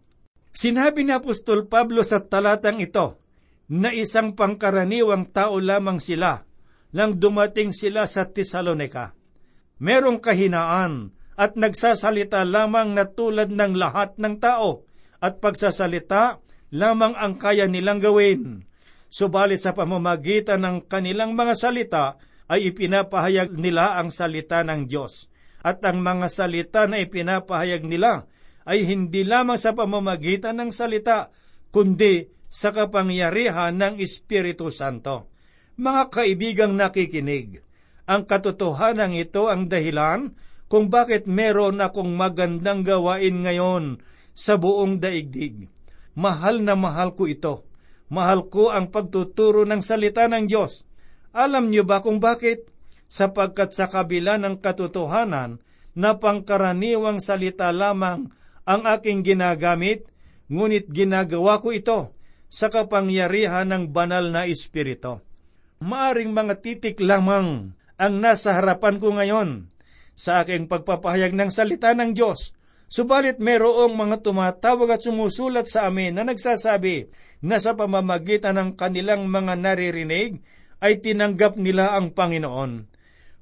Sinabi 0.52 1.06
ni 1.06 1.14
Apostol 1.14 1.70
Pablo 1.70 2.02
sa 2.02 2.20
talatang 2.20 2.82
ito, 2.82 3.22
na 3.72 3.94
isang 3.94 4.36
pangkaraniwang 4.36 5.32
tao 5.32 5.56
lamang 5.56 5.96
sila, 6.02 6.44
lang 6.92 7.16
dumating 7.16 7.72
sila 7.72 8.04
sa 8.04 8.28
Tesalonika 8.28 9.21
merong 9.82 10.22
kahinaan 10.22 11.10
at 11.34 11.58
nagsasalita 11.58 12.46
lamang 12.46 12.94
na 12.94 13.10
tulad 13.10 13.50
ng 13.50 13.74
lahat 13.74 14.14
ng 14.14 14.38
tao 14.38 14.86
at 15.18 15.42
pagsasalita 15.42 16.38
lamang 16.70 17.18
ang 17.18 17.34
kaya 17.34 17.66
nilang 17.66 17.98
gawin. 17.98 18.62
Subalit 19.10 19.60
sa 19.60 19.74
pamamagitan 19.74 20.62
ng 20.62 20.76
kanilang 20.86 21.34
mga 21.34 21.54
salita 21.58 22.04
ay 22.46 22.70
ipinapahayag 22.70 23.52
nila 23.58 23.98
ang 23.98 24.08
salita 24.08 24.62
ng 24.62 24.86
Diyos. 24.88 25.28
At 25.62 25.84
ang 25.84 26.00
mga 26.00 26.26
salita 26.32 26.88
na 26.88 27.02
ipinapahayag 27.02 27.84
nila 27.84 28.24
ay 28.64 28.86
hindi 28.86 29.26
lamang 29.26 29.58
sa 29.58 29.74
pamamagitan 29.74 30.58
ng 30.58 30.70
salita, 30.70 31.30
kundi 31.74 32.30
sa 32.50 32.70
kapangyarihan 32.70 33.74
ng 33.74 33.94
Espiritu 33.98 34.70
Santo. 34.72 35.30
Mga 35.78 36.02
kaibigang 36.10 36.74
nakikinig, 36.74 37.62
ang 38.06 38.26
katotohanan 38.26 39.14
ito 39.14 39.46
ang 39.46 39.70
dahilan 39.70 40.34
kung 40.66 40.88
bakit 40.88 41.28
meron 41.28 41.78
akong 41.84 42.16
magandang 42.16 42.82
gawain 42.82 43.44
ngayon 43.44 44.00
sa 44.32 44.56
buong 44.56 44.98
daigdig. 44.98 45.68
Mahal 46.16 46.64
na 46.64 46.72
mahal 46.76 47.12
ko 47.12 47.28
ito. 47.28 47.68
Mahal 48.12 48.48
ko 48.48 48.72
ang 48.72 48.92
pagtuturo 48.92 49.64
ng 49.64 49.80
salita 49.80 50.28
ng 50.28 50.48
Diyos. 50.48 50.84
Alam 51.32 51.72
niyo 51.72 51.84
ba 51.88 52.04
kung 52.04 52.20
bakit? 52.20 52.68
Sapagkat 53.12 53.76
sa 53.76 53.92
kabila 53.92 54.40
ng 54.40 54.60
katotohanan 54.60 55.60
na 55.92 56.16
pangkaraniwang 56.16 57.20
salita 57.20 57.68
lamang 57.68 58.32
ang 58.64 58.82
aking 58.88 59.20
ginagamit, 59.20 60.08
ngunit 60.48 60.88
ginagawa 60.88 61.60
ko 61.60 61.76
ito 61.76 62.16
sa 62.48 62.72
kapangyarihan 62.72 63.68
ng 63.68 63.92
banal 63.92 64.32
na 64.32 64.48
Espiritu. 64.48 65.20
Maaring 65.84 66.32
mga 66.32 66.64
titik 66.64 67.00
lamang 67.00 67.76
ang 68.02 68.18
nasa 68.18 68.58
harapan 68.58 68.98
ko 68.98 69.14
ngayon 69.14 69.70
sa 70.18 70.42
aking 70.42 70.66
pagpapahayag 70.66 71.38
ng 71.38 71.54
salita 71.54 71.94
ng 71.94 72.18
Diyos. 72.18 72.50
Subalit 72.90 73.38
merong 73.38 73.94
mga 73.94 74.26
tumatawag 74.26 74.98
at 74.98 75.06
sumusulat 75.06 75.70
sa 75.70 75.86
amin 75.86 76.18
na 76.18 76.26
nagsasabi 76.26 77.08
na 77.46 77.62
sa 77.62 77.78
pamamagitan 77.78 78.58
ng 78.58 78.70
kanilang 78.74 79.30
mga 79.30 79.54
naririnig 79.54 80.42
ay 80.82 80.98
tinanggap 80.98 81.54
nila 81.56 81.94
ang 81.94 82.10
Panginoon. 82.10 82.90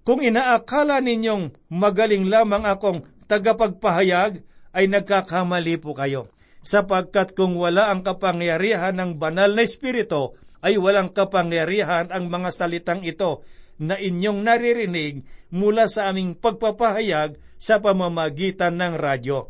Kung 0.04 0.20
inaakala 0.20 1.00
ninyong 1.00 1.72
magaling 1.72 2.28
lamang 2.28 2.68
akong 2.68 3.08
tagapagpahayag, 3.32 4.44
ay 4.70 4.86
nagkakamali 4.86 5.82
po 5.82 5.98
kayo. 5.98 6.30
Sapagkat 6.62 7.34
kung 7.34 7.58
wala 7.58 7.90
ang 7.90 8.06
kapangyarihan 8.06 8.94
ng 8.94 9.18
banal 9.18 9.50
na 9.50 9.66
Espiritu, 9.66 10.36
ay 10.62 10.76
walang 10.76 11.10
kapangyarihan 11.10 12.12
ang 12.12 12.28
mga 12.28 12.54
salitang 12.54 13.02
ito 13.02 13.42
na 13.80 13.96
inyong 13.96 14.44
naririnig 14.44 15.24
mula 15.48 15.88
sa 15.88 16.12
aming 16.12 16.36
pagpapahayag 16.36 17.40
sa 17.56 17.80
pamamagitan 17.80 18.76
ng 18.76 18.94
radyo. 19.00 19.48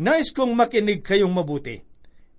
Nais 0.00 0.32
kong 0.32 0.56
makinig 0.56 1.04
kayong 1.04 1.32
mabuti. 1.32 1.84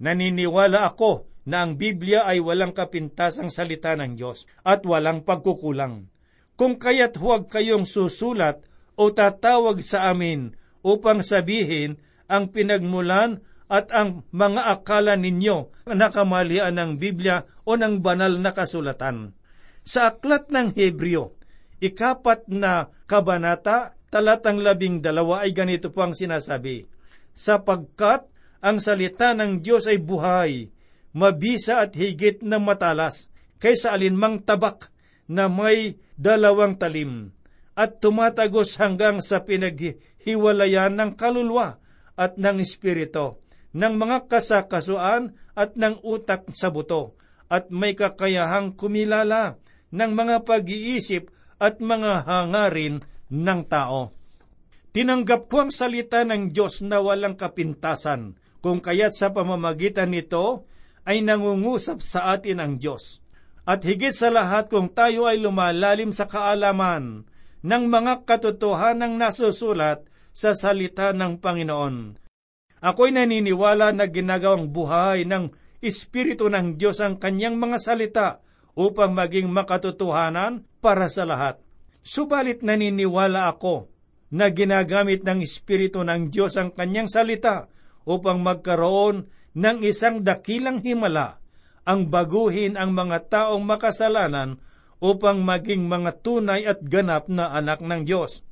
Naniniwala 0.02 0.90
ako 0.90 1.30
na 1.46 1.62
ang 1.62 1.78
Biblia 1.78 2.26
ay 2.26 2.42
walang 2.42 2.74
kapintasang 2.74 3.54
salita 3.54 3.94
ng 3.94 4.18
Diyos 4.18 4.50
at 4.66 4.82
walang 4.82 5.22
pagkukulang. 5.22 6.10
Kung 6.58 6.78
kaya't 6.78 7.18
huwag 7.18 7.50
kayong 7.50 7.86
susulat 7.86 8.66
o 8.98 9.14
tatawag 9.14 9.82
sa 9.86 10.10
amin 10.10 10.58
upang 10.82 11.22
sabihin 11.22 12.02
ang 12.26 12.50
pinagmulan 12.50 13.42
at 13.72 13.90
ang 13.94 14.28
mga 14.34 14.78
akala 14.78 15.16
ninyo 15.16 15.70
na 15.96 16.12
kamalian 16.12 16.76
ng 16.76 16.92
Biblia 16.98 17.48
o 17.64 17.78
ng 17.78 18.04
banal 18.04 18.36
na 18.42 18.52
kasulatan. 18.52 19.38
Sa 19.82 20.14
aklat 20.14 20.54
ng 20.54 20.78
Hebreo, 20.78 21.34
ikapat 21.82 22.46
na 22.54 22.94
kabanata, 23.10 23.98
talatang 24.14 24.62
labing 24.62 25.02
dalawa 25.02 25.42
ay 25.42 25.58
ganito 25.58 25.90
po 25.90 26.06
ang 26.06 26.14
sinasabi, 26.14 26.86
sapagkat 27.34 28.30
ang 28.62 28.78
salita 28.78 29.34
ng 29.34 29.66
Diyos 29.66 29.90
ay 29.90 29.98
buhay, 29.98 30.70
mabisa 31.18 31.82
at 31.82 31.98
higit 31.98 32.46
na 32.46 32.62
matalas, 32.62 33.34
kaysa 33.58 33.98
alinmang 33.98 34.46
tabak 34.46 34.94
na 35.26 35.50
may 35.50 35.98
dalawang 36.14 36.78
talim, 36.78 37.34
at 37.74 37.98
tumatagos 37.98 38.78
hanggang 38.78 39.18
sa 39.18 39.42
pinaghiwalayan 39.42 40.94
ng 40.94 41.12
kaluluwa 41.18 41.82
at 42.14 42.38
ng 42.38 42.62
espiritu, 42.62 43.42
ng 43.74 43.98
mga 43.98 44.30
kasakasuan 44.30 45.34
at 45.58 45.74
ng 45.74 46.06
utak 46.06 46.46
sa 46.54 46.70
buto, 46.70 47.18
at 47.50 47.74
may 47.74 47.98
kakayahang 47.98 48.78
kumilala 48.78 49.58
ng 49.92 50.12
mga 50.12 50.48
pag-iisip 50.48 51.30
at 51.62 51.78
mga 51.78 52.26
hangarin 52.26 53.04
ng 53.30 53.62
tao. 53.68 54.16
Tinanggap 54.92 55.48
ko 55.48 55.68
ang 55.68 55.72
salita 55.72 56.28
ng 56.28 56.52
Diyos 56.52 56.84
na 56.84 57.00
walang 57.00 57.40
kapintasan, 57.40 58.36
kung 58.60 58.84
kaya't 58.84 59.16
sa 59.16 59.32
pamamagitan 59.32 60.12
nito 60.12 60.68
ay 61.08 61.24
nangungusap 61.24 62.04
sa 62.04 62.36
atin 62.36 62.60
ang 62.60 62.74
Diyos. 62.76 63.24
At 63.64 63.86
higit 63.88 64.12
sa 64.12 64.34
lahat 64.34 64.68
kung 64.68 64.92
tayo 64.92 65.30
ay 65.30 65.40
lumalalim 65.40 66.12
sa 66.12 66.28
kaalaman 66.28 67.24
ng 67.62 67.84
mga 67.88 68.26
katotohanang 68.26 69.16
nasusulat 69.22 70.04
sa 70.34 70.58
salita 70.58 71.14
ng 71.14 71.38
Panginoon. 71.38 72.18
Ako'y 72.82 73.14
naniniwala 73.14 73.94
na 73.94 74.10
ginagawang 74.10 74.74
buhay 74.74 75.24
ng 75.30 75.54
Espiritu 75.82 76.50
ng 76.50 76.78
Diyos 76.82 76.98
ang 77.00 77.22
kanyang 77.22 77.62
mga 77.62 77.78
salita 77.78 78.28
upang 78.78 79.12
maging 79.16 79.52
makatotohanan 79.52 80.64
para 80.80 81.08
sa 81.12 81.28
lahat. 81.28 81.60
Subalit 82.02 82.66
naniniwala 82.66 83.52
ako 83.52 83.92
na 84.32 84.50
ginagamit 84.50 85.22
ng 85.28 85.44
Espiritu 85.44 86.02
ng 86.02 86.32
Diyos 86.32 86.56
ang 86.56 86.72
kanyang 86.72 87.12
salita 87.12 87.68
upang 88.08 88.42
magkaroon 88.42 89.28
ng 89.54 89.78
isang 89.84 90.24
dakilang 90.24 90.80
himala 90.82 91.42
ang 91.84 92.08
baguhin 92.08 92.78
ang 92.78 92.94
mga 92.94 93.28
taong 93.28 93.64
makasalanan 93.66 94.62
upang 95.02 95.42
maging 95.42 95.90
mga 95.90 96.22
tunay 96.22 96.62
at 96.70 96.80
ganap 96.86 97.26
na 97.26 97.50
anak 97.58 97.82
ng 97.82 98.06
Diyos. 98.06 98.46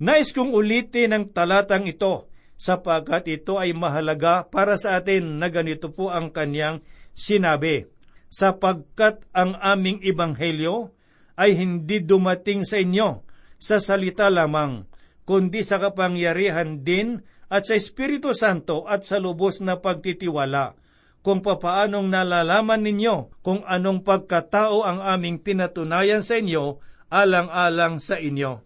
Nais 0.00 0.30
kong 0.32 0.54
ulitin 0.54 1.12
ang 1.12 1.24
talatang 1.28 1.84
ito 1.90 2.30
sapagkat 2.56 3.26
ito 3.28 3.58
ay 3.58 3.74
mahalaga 3.74 4.46
para 4.46 4.78
sa 4.78 4.96
atin 4.96 5.42
na 5.42 5.50
ganito 5.50 5.90
po 5.90 6.08
ang 6.14 6.30
kanyang 6.30 6.80
sinabi. 7.12 7.90
Sapagkat 8.30 9.26
ang 9.34 9.58
aming 9.58 9.98
ibanghelyo 10.06 10.94
ay 11.34 11.58
hindi 11.58 11.98
dumating 11.98 12.62
sa 12.62 12.78
inyo 12.78 13.26
sa 13.58 13.82
salita 13.82 14.30
lamang, 14.30 14.86
kundi 15.26 15.66
sa 15.66 15.82
kapangyarihan 15.82 16.86
din 16.86 17.26
at 17.50 17.66
sa 17.66 17.74
Espiritu 17.74 18.30
Santo 18.32 18.86
at 18.86 19.02
sa 19.02 19.18
lubos 19.18 19.58
na 19.58 19.82
pagtitiwala, 19.82 20.78
kung 21.20 21.44
papaanong 21.44 22.08
nalalaman 22.08 22.80
ninyo 22.80 23.42
kung 23.44 23.60
anong 23.66 24.06
pagkatao 24.06 24.86
ang 24.86 25.04
aming 25.04 25.42
pinatunayan 25.42 26.24
sa 26.24 26.40
inyo 26.40 26.80
alang-alang 27.12 27.98
sa 28.00 28.16
inyo. 28.16 28.62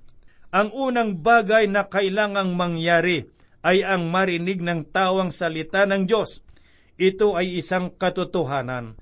Ang 0.55 0.70
unang 0.70 1.18
bagay 1.18 1.66
na 1.66 1.90
kailangang 1.90 2.55
mangyari 2.55 3.27
ay 3.64 3.83
ang 3.83 4.12
marinig 4.12 4.62
ng 4.62 4.92
tawang 4.94 5.35
salita 5.35 5.83
ng 5.88 6.07
Diyos. 6.07 6.44
Ito 6.94 7.35
ay 7.35 7.59
isang 7.59 7.90
katotohanan. 7.90 8.94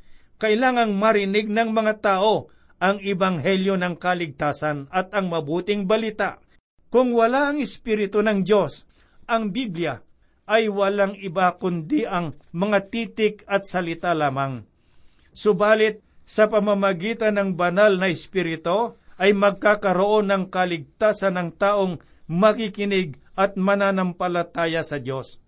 Kailangang 0.43 0.99
marinig 0.99 1.47
ng 1.47 1.71
mga 1.71 2.03
tao 2.03 2.51
ang 2.83 2.99
ibanghelyo 2.99 3.79
ng 3.79 3.95
kaligtasan 3.95 4.91
at 4.91 5.15
ang 5.15 5.31
mabuting 5.31 5.87
balita. 5.87 6.43
Kung 6.91 7.15
wala 7.15 7.55
ang 7.55 7.63
Espiritu 7.63 8.27
ng 8.27 8.43
Diyos, 8.43 8.83
ang 9.31 9.55
Biblia 9.55 10.03
ay 10.51 10.67
walang 10.67 11.15
iba 11.15 11.55
kundi 11.63 12.03
ang 12.03 12.35
mga 12.51 12.91
titik 12.91 13.47
at 13.47 13.71
salita 13.71 14.11
lamang. 14.19 14.67
Subalit, 15.31 16.03
sa 16.27 16.51
pamamagitan 16.51 17.39
ng 17.39 17.55
banal 17.55 18.03
na 18.03 18.11
Espiritu, 18.11 18.99
ay 19.23 19.39
magkakaroon 19.39 20.27
ng 20.27 20.45
kaligtasan 20.51 21.39
ng 21.39 21.49
taong 21.55 22.03
makikinig 22.27 23.15
at 23.39 23.55
mananampalataya 23.55 24.83
sa 24.83 24.99
Diyos. 24.99 25.39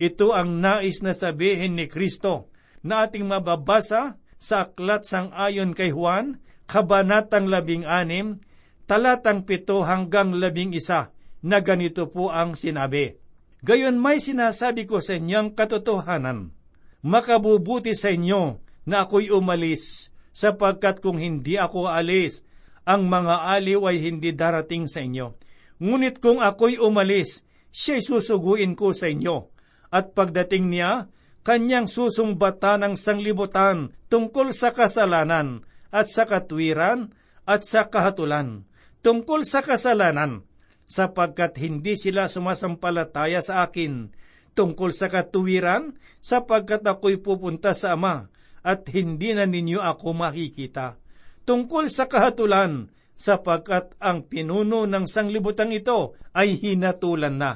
Ito 0.00 0.32
ang 0.32 0.64
nais 0.64 1.04
na 1.04 1.12
sabihin 1.12 1.76
ni 1.76 1.92
Kristo 1.92 2.48
na 2.80 3.04
ating 3.04 3.28
mababasa 3.28 4.16
sa 4.40 4.66
aklat 4.66 5.04
sang 5.04 5.30
ayon 5.36 5.76
kay 5.76 5.92
Juan 5.92 6.40
Kabanatang 6.70 7.50
labing 7.50 7.82
anim, 7.82 8.38
talatang 8.86 9.42
pito 9.42 9.82
hanggang 9.82 10.38
labing 10.38 10.70
isa, 10.70 11.10
na 11.42 11.58
ganito 11.58 12.06
po 12.06 12.30
ang 12.30 12.54
sinabi. 12.54 13.18
Gayon 13.66 13.98
may 13.98 14.22
sinasabi 14.22 14.86
ko 14.86 15.02
sa 15.02 15.18
inyong 15.18 15.58
katotohanan, 15.58 16.54
makabubuti 17.02 17.90
sa 17.90 18.14
inyo 18.14 18.62
na 18.86 19.02
ako'y 19.02 19.34
umalis, 19.34 20.14
sapagkat 20.30 21.02
kung 21.02 21.18
hindi 21.18 21.58
ako 21.58 21.90
alis, 21.90 22.46
ang 22.86 23.10
mga 23.10 23.50
aliw 23.50 23.90
ay 23.90 23.98
hindi 23.98 24.30
darating 24.30 24.86
sa 24.86 25.02
inyo. 25.02 25.34
Ngunit 25.82 26.22
kung 26.22 26.38
ako'y 26.38 26.78
umalis, 26.78 27.42
siya'y 27.74 27.98
susuguin 27.98 28.78
ko 28.78 28.94
sa 28.94 29.10
inyo. 29.10 29.50
At 29.90 30.14
pagdating 30.14 30.70
niya, 30.70 31.10
kanyang 31.46 31.88
susumbatan 31.88 32.84
ng 32.84 32.94
sanglibutan 32.96 33.96
tungkol 34.12 34.52
sa 34.52 34.76
kasalanan 34.76 35.64
at 35.90 36.06
sa 36.12 36.28
katwiran 36.28 37.12
at 37.48 37.64
sa 37.66 37.88
kahatulan 37.88 38.68
tungkol 39.00 39.48
sa 39.48 39.64
kasalanan 39.64 40.44
sapagkat 40.90 41.56
hindi 41.56 41.96
sila 41.96 42.28
sumasampalataya 42.28 43.40
sa 43.40 43.64
akin 43.64 44.12
tungkol 44.52 44.92
sa 44.92 45.08
katuwiran 45.08 45.96
sapagkat 46.20 46.84
ako'y 46.84 47.22
pupunta 47.22 47.72
sa 47.72 47.96
Ama 47.96 48.28
at 48.60 48.84
hindi 48.92 49.32
na 49.32 49.48
ninyo 49.48 49.80
ako 49.80 50.12
makikita 50.12 51.00
tungkol 51.48 51.88
sa 51.88 52.06
kahatulan 52.06 52.92
sapagkat 53.20 53.92
ang 54.00 54.24
pinuno 54.24 54.88
ng 54.88 55.04
sanglibutan 55.04 55.74
ito 55.76 56.16
ay 56.32 56.56
hinatulan 56.56 57.36
na. 57.36 57.52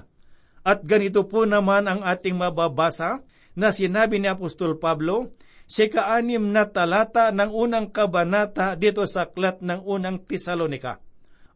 At 0.61 0.85
ganito 0.85 1.25
po 1.25 1.49
naman 1.49 1.88
ang 1.88 2.05
ating 2.05 2.37
mababasa 2.37 3.25
na 3.55 3.71
sinabi 3.71 4.19
ni 4.19 4.31
Apostol 4.31 4.79
Pablo 4.79 5.31
si 5.64 5.88
kaanim 5.88 6.53
na 6.53 6.69
talata 6.69 7.33
ng 7.33 7.51
unang 7.51 7.88
kabanata 7.88 8.77
dito 8.77 9.07
sa 9.09 9.31
aklat 9.31 9.64
ng 9.64 9.81
unang 9.87 10.21
Tesalonika. 10.23 11.01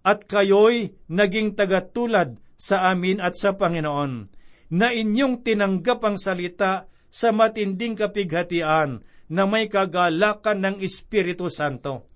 At 0.06 0.24
kayo'y 0.24 0.94
naging 1.12 1.58
tagatulad 1.58 2.40
sa 2.58 2.90
amin 2.90 3.22
at 3.22 3.36
sa 3.38 3.54
Panginoon, 3.54 4.26
na 4.74 4.88
inyong 4.92 5.44
tinanggap 5.44 6.00
ang 6.04 6.16
salita 6.16 6.90
sa 7.08 7.32
matinding 7.32 7.96
kapighatian 7.96 9.00
na 9.28 9.44
may 9.44 9.68
kagalakan 9.68 10.58
ng 10.64 10.76
Espiritu 10.80 11.48
Santo. 11.52 12.08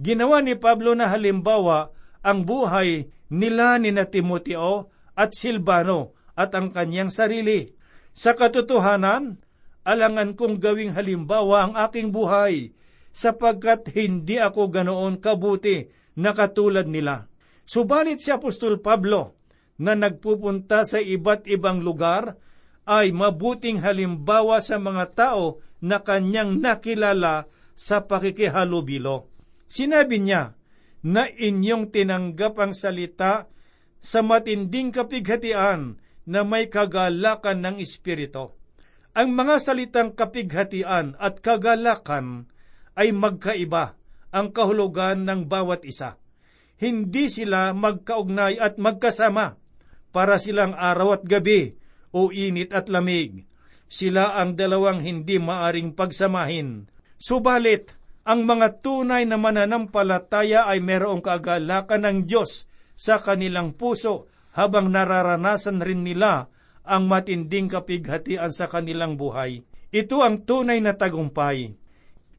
Ginawa 0.00 0.40
ni 0.40 0.56
Pablo 0.56 0.96
na 0.96 1.10
halimbawa 1.12 1.92
ang 2.24 2.46
buhay 2.46 3.10
nila 3.30 3.78
ni 3.78 3.92
na 3.94 4.08
Timoteo 4.08 4.90
at 5.14 5.36
Silvano 5.36 6.16
at 6.34 6.54
ang 6.56 6.72
kanyang 6.72 7.12
sarili. 7.12 7.76
Sa 8.20 8.36
katotohanan, 8.36 9.40
alangan 9.80 10.36
kong 10.36 10.60
gawing 10.60 10.92
halimbawa 10.92 11.64
ang 11.64 11.74
aking 11.88 12.12
buhay, 12.12 12.76
sapagkat 13.16 13.96
hindi 13.96 14.36
ako 14.36 14.68
ganoon 14.68 15.16
kabuti 15.24 15.88
na 16.20 16.36
katulad 16.36 16.84
nila. 16.84 17.32
Subalit 17.64 18.20
si 18.20 18.28
Apostol 18.28 18.84
Pablo, 18.84 19.40
na 19.80 19.96
nagpupunta 19.96 20.84
sa 20.84 21.00
iba't 21.00 21.48
ibang 21.48 21.80
lugar, 21.80 22.36
ay 22.84 23.08
mabuting 23.08 23.80
halimbawa 23.80 24.60
sa 24.60 24.76
mga 24.76 25.16
tao 25.16 25.64
na 25.80 26.04
kanyang 26.04 26.60
nakilala 26.60 27.48
sa 27.72 28.04
pakikihalubilo. 28.04 29.32
Sinabi 29.64 30.20
niya 30.20 30.52
na 31.00 31.24
inyong 31.24 31.88
tinanggap 31.88 32.60
ang 32.60 32.76
salita 32.76 33.48
sa 34.04 34.20
matinding 34.20 34.92
kapighatian 34.92 35.96
na 36.30 36.46
may 36.46 36.70
kagalakan 36.70 37.58
ng 37.66 37.76
Espiritu. 37.82 38.54
Ang 39.18 39.34
mga 39.34 39.58
salitang 39.58 40.14
kapighatian 40.14 41.18
at 41.18 41.42
kagalakan 41.42 42.46
ay 42.94 43.10
magkaiba 43.10 43.98
ang 44.30 44.54
kahulugan 44.54 45.26
ng 45.26 45.50
bawat 45.50 45.82
isa. 45.82 46.22
Hindi 46.78 47.26
sila 47.26 47.74
magkaugnay 47.74 48.62
at 48.62 48.78
magkasama 48.78 49.58
para 50.14 50.38
silang 50.38 50.78
araw 50.78 51.18
at 51.18 51.26
gabi 51.26 51.74
o 52.14 52.30
init 52.30 52.70
at 52.70 52.86
lamig. 52.86 53.50
Sila 53.90 54.38
ang 54.38 54.54
dalawang 54.54 55.02
hindi 55.02 55.42
maaring 55.42 55.98
pagsamahin. 55.98 56.86
Subalit, 57.18 57.98
ang 58.22 58.46
mga 58.46 58.78
tunay 58.86 59.26
na 59.26 59.34
mananampalataya 59.34 60.70
ay 60.70 60.78
merong 60.78 61.18
kagalakan 61.18 62.06
ng 62.06 62.18
Diyos 62.30 62.70
sa 62.94 63.18
kanilang 63.18 63.74
puso 63.74 64.29
habang 64.54 64.90
nararanasan 64.90 65.82
rin 65.82 66.02
nila 66.02 66.50
ang 66.82 67.06
matinding 67.06 67.70
kapighatian 67.70 68.50
sa 68.50 68.66
kanilang 68.66 69.14
buhay. 69.14 69.62
Ito 69.90 70.22
ang 70.22 70.46
tunay 70.46 70.78
na 70.82 70.94
tagumpay. 70.94 71.74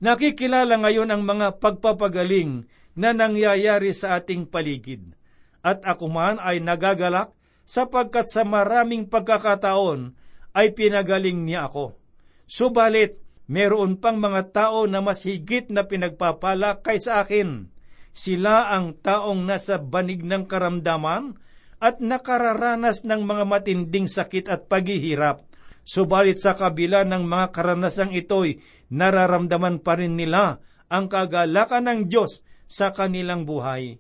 Nakikilala 0.02 0.82
ngayon 0.82 1.14
ang 1.14 1.24
mga 1.24 1.62
pagpapagaling 1.62 2.66
na 2.98 3.16
nangyayari 3.16 3.94
sa 3.96 4.20
ating 4.20 4.50
paligid. 4.50 5.14
At 5.62 5.86
ako 5.86 6.10
man 6.10 6.42
ay 6.42 6.58
nagagalak 6.60 7.32
sapagkat 7.70 8.28
sa 8.28 8.42
maraming 8.42 9.08
pagkakataon 9.08 10.18
ay 10.58 10.74
pinagaling 10.76 11.46
niya 11.48 11.70
ako. 11.70 11.96
Subalit, 12.50 13.22
meron 13.48 13.96
pang 14.02 14.20
mga 14.20 14.52
tao 14.52 14.90
na 14.90 15.00
mas 15.00 15.24
higit 15.24 15.72
na 15.72 15.88
pinagpapala 15.88 16.84
kaysa 16.84 17.24
akin. 17.24 17.72
Sila 18.12 18.76
ang 18.76 19.00
taong 19.00 19.48
nasa 19.48 19.80
banig 19.80 20.26
ng 20.28 20.44
karamdaman 20.50 21.40
at 21.82 21.98
nakararanas 21.98 23.02
ng 23.04 23.26
mga 23.26 23.44
matinding 23.50 24.06
sakit 24.06 24.46
at 24.48 24.70
paghihirap. 24.70 25.42
Subalit 25.82 26.38
sa 26.38 26.54
kabila 26.54 27.02
ng 27.10 27.26
mga 27.26 27.50
karanasang 27.50 28.14
ito'y 28.14 28.62
nararamdaman 28.94 29.82
pa 29.82 29.98
rin 29.98 30.14
nila 30.14 30.62
ang 30.94 31.10
kagalakan 31.10 31.90
ng 31.90 32.00
Diyos 32.06 32.46
sa 32.70 32.94
kanilang 32.94 33.50
buhay. 33.50 33.98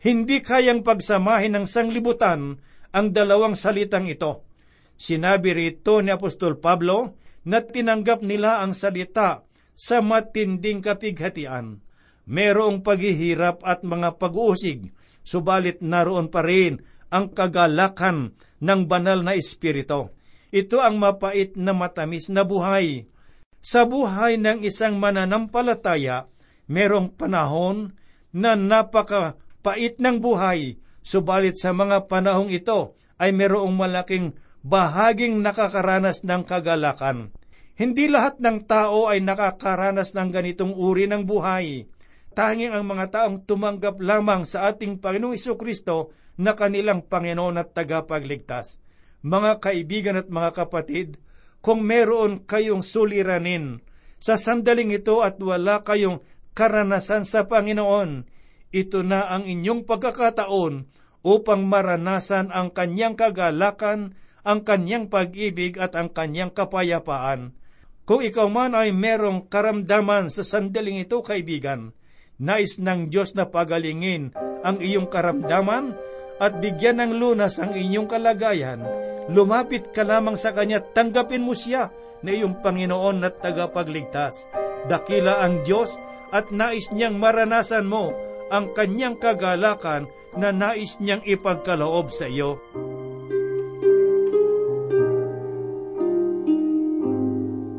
Hindi 0.00 0.40
kayang 0.40 0.80
pagsamahin 0.80 1.52
ng 1.58 1.66
sanglibutan 1.68 2.56
ang 2.94 3.06
dalawang 3.12 3.52
salitang 3.52 4.08
ito. 4.08 4.48
Sinabi 4.96 5.52
rito 5.52 6.00
ni 6.00 6.10
Apostol 6.10 6.56
Pablo 6.56 7.20
na 7.44 7.60
tinanggap 7.60 8.24
nila 8.24 8.64
ang 8.64 8.72
salita 8.72 9.44
sa 9.78 10.00
matinding 10.02 10.80
kapighatian. 10.82 11.84
Merong 12.26 12.82
paghihirap 12.82 13.62
at 13.62 13.86
mga 13.86 14.18
pag-uusig, 14.18 14.90
subalit 15.22 15.78
naroon 15.84 16.32
pa 16.32 16.42
rin 16.42 16.82
ang 17.08 17.32
kagalakan 17.32 18.36
ng 18.60 18.80
banal 18.84 19.24
na 19.24 19.36
espiritu. 19.36 20.12
Ito 20.48 20.80
ang 20.80 20.96
mapait 20.96 21.56
na 21.60 21.76
matamis 21.76 22.32
na 22.32 22.44
buhay. 22.44 23.04
Sa 23.60 23.84
buhay 23.84 24.40
ng 24.40 24.64
isang 24.64 24.96
mananampalataya, 24.96 26.30
merong 26.70 27.12
panahon 27.12 27.92
na 28.32 28.56
napakapait 28.56 30.00
ng 30.00 30.16
buhay, 30.20 30.80
subalit 31.04 31.56
sa 31.56 31.76
mga 31.76 32.08
panahong 32.08 32.48
ito 32.52 32.96
ay 33.18 33.34
merong 33.34 33.74
malaking 33.74 34.36
bahaging 34.62 35.40
nakakaranas 35.42 36.22
ng 36.22 36.44
kagalakan. 36.44 37.34
Hindi 37.78 38.10
lahat 38.10 38.42
ng 38.42 38.66
tao 38.66 39.06
ay 39.06 39.22
nakakaranas 39.22 40.12
ng 40.12 40.28
ganitong 40.34 40.74
uri 40.74 41.06
ng 41.06 41.22
buhay. 41.22 41.86
Tanging 42.34 42.74
ang 42.74 42.84
mga 42.88 43.06
taong 43.12 43.44
tumanggap 43.46 44.00
lamang 44.02 44.48
sa 44.48 44.72
ating 44.72 44.98
Panginoong 44.98 45.38
Kristo 45.56 46.12
na 46.38 46.54
kanilang 46.54 47.06
Panginoon 47.06 47.60
at 47.60 47.74
tagapagligtas 47.74 48.82
mga 49.22 49.58
kaibigan 49.58 50.16
at 50.18 50.30
mga 50.30 50.64
kapatid, 50.64 51.18
kung 51.58 51.82
meron 51.82 52.46
kayong 52.46 52.86
suliranin 52.86 53.82
sa 54.22 54.38
sandaling 54.38 54.94
ito 54.94 55.22
at 55.22 55.38
wala 55.42 55.82
kayong 55.82 56.22
karanasan 56.54 57.26
sa 57.26 57.46
Panginoon, 57.50 58.26
ito 58.70 59.00
na 59.02 59.26
ang 59.30 59.46
inyong 59.46 59.86
pagkakataon 59.86 60.86
upang 61.26 61.66
maranasan 61.66 62.54
ang 62.54 62.70
kanyang 62.70 63.18
kagalakan, 63.18 64.14
ang 64.46 64.62
kanyang 64.62 65.10
pag-ibig 65.10 65.76
at 65.82 65.98
ang 65.98 66.14
kanyang 66.14 66.54
kapayapaan. 66.54 67.58
Kung 68.06 68.24
ikaw 68.24 68.48
man 68.48 68.72
ay 68.72 68.94
merong 68.94 69.50
karamdaman 69.50 70.32
sa 70.32 70.46
sandaling 70.46 71.04
ito, 71.04 71.20
kaibigan, 71.20 71.92
nais 72.38 72.78
ng 72.78 73.10
Diyos 73.10 73.34
na 73.34 73.50
pagalingin 73.50 74.30
ang 74.62 74.78
iyong 74.78 75.10
karamdaman 75.10 75.94
at 76.38 76.62
bigyan 76.62 77.02
ng 77.02 77.12
lunas 77.18 77.58
ang 77.58 77.74
inyong 77.74 78.06
kalagayan, 78.06 78.78
lumapit 79.30 79.90
ka 79.90 80.06
lamang 80.06 80.38
sa 80.38 80.54
Kanya, 80.54 80.78
tanggapin 80.78 81.42
mo 81.42 81.52
siya 81.52 81.90
na 82.22 82.30
iyong 82.30 82.62
Panginoon 82.62 83.26
at 83.26 83.42
tagapagligtas. 83.42 84.46
Dakila 84.86 85.42
ang 85.42 85.66
Diyos 85.66 85.98
at 86.30 86.54
nais 86.54 86.94
niyang 86.94 87.18
maranasan 87.18 87.90
mo 87.90 88.14
ang 88.48 88.72
kanyang 88.72 89.18
kagalakan 89.18 90.08
na 90.38 90.54
nais 90.54 91.02
niyang 91.02 91.20
ipagkaloob 91.26 92.08
sa 92.08 92.30
iyo. 92.30 92.62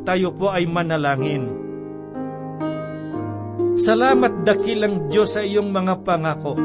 Tayo 0.03 0.33
po 0.33 0.49
ay 0.49 0.65
manalangin. 0.65 1.69
Salamat 3.79 4.28
dakilang 4.49 5.13
Diyos 5.13 5.37
sa 5.37 5.45
iyong 5.45 5.69
mga 5.69 6.01
pangako 6.01 6.57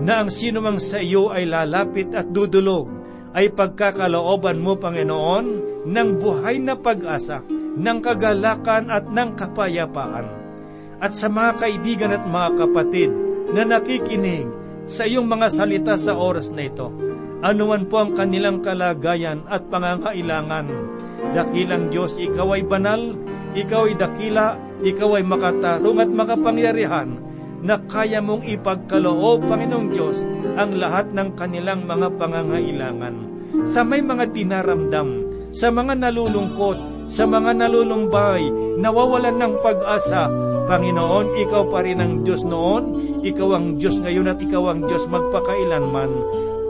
na 0.00 0.24
ang 0.24 0.32
sinumang 0.32 0.80
sa 0.80 0.98
iyo 0.98 1.28
ay 1.28 1.44
lalapit 1.44 2.08
at 2.16 2.32
dudulog 2.32 2.88
ay 3.36 3.52
pagkakalooban 3.52 4.60
mo, 4.60 4.76
Panginoon, 4.76 5.46
ng 5.88 6.08
buhay 6.20 6.60
na 6.60 6.76
pag-asa, 6.76 7.44
ng 7.76 7.98
kagalakan 8.04 8.92
at 8.92 9.08
ng 9.08 9.30
kapayapaan. 9.36 10.26
At 11.00 11.16
sa 11.16 11.32
mga 11.32 11.56
kaibigan 11.56 12.12
at 12.12 12.24
mga 12.28 12.48
kapatid 12.60 13.10
na 13.56 13.64
nakikinig 13.64 14.48
sa 14.84 15.08
iyong 15.08 15.24
mga 15.24 15.48
salita 15.48 15.94
sa 15.96 16.16
oras 16.16 16.52
na 16.52 16.68
ito, 16.68 16.92
anuman 17.40 17.88
po 17.88 18.04
ang 18.04 18.12
kanilang 18.12 18.60
kalagayan 18.60 19.48
at 19.48 19.64
pangangailangan, 19.72 20.68
dakilang 21.32 21.88
Diyos, 21.88 22.16
ikaw 22.20 22.54
ay 22.56 22.62
banal, 22.64 23.16
ikaw 23.52 23.88
ay 23.88 23.96
dakila, 23.96 24.56
ikaw 24.80 25.16
ay 25.18 25.24
makatarong 25.24 25.98
at 26.00 26.10
makapangyarihan, 26.12 27.18
na 27.62 27.78
kaya 27.78 28.18
mong 28.18 28.44
ipagkaloob, 28.46 29.46
Panginoong 29.46 29.88
Diyos, 29.94 30.26
ang 30.58 30.76
lahat 30.76 31.14
ng 31.14 31.34
kanilang 31.38 31.86
mga 31.86 32.14
pangangailangan. 32.18 33.14
Sa 33.68 33.84
may 33.84 34.00
mga 34.00 34.32
dinaramdam, 34.32 35.08
sa 35.52 35.68
mga 35.68 36.00
nalulungkot, 36.00 37.08
sa 37.12 37.28
mga 37.28 37.52
nalulumbay, 37.60 38.48
nawawalan 38.80 39.36
ng 39.36 39.54
pag-asa, 39.60 40.32
Panginoon, 40.64 41.36
Ikaw 41.36 41.62
pa 41.68 41.84
rin 41.84 42.00
ang 42.00 42.22
Diyos 42.24 42.46
noon, 42.46 42.96
Ikaw 43.20 43.48
ang 43.52 43.66
Diyos 43.76 44.00
ngayon 44.00 44.30
at 44.32 44.38
Ikaw 44.40 44.62
ang 44.72 44.80
Diyos 44.88 45.04
magpakailanman. 45.10 46.10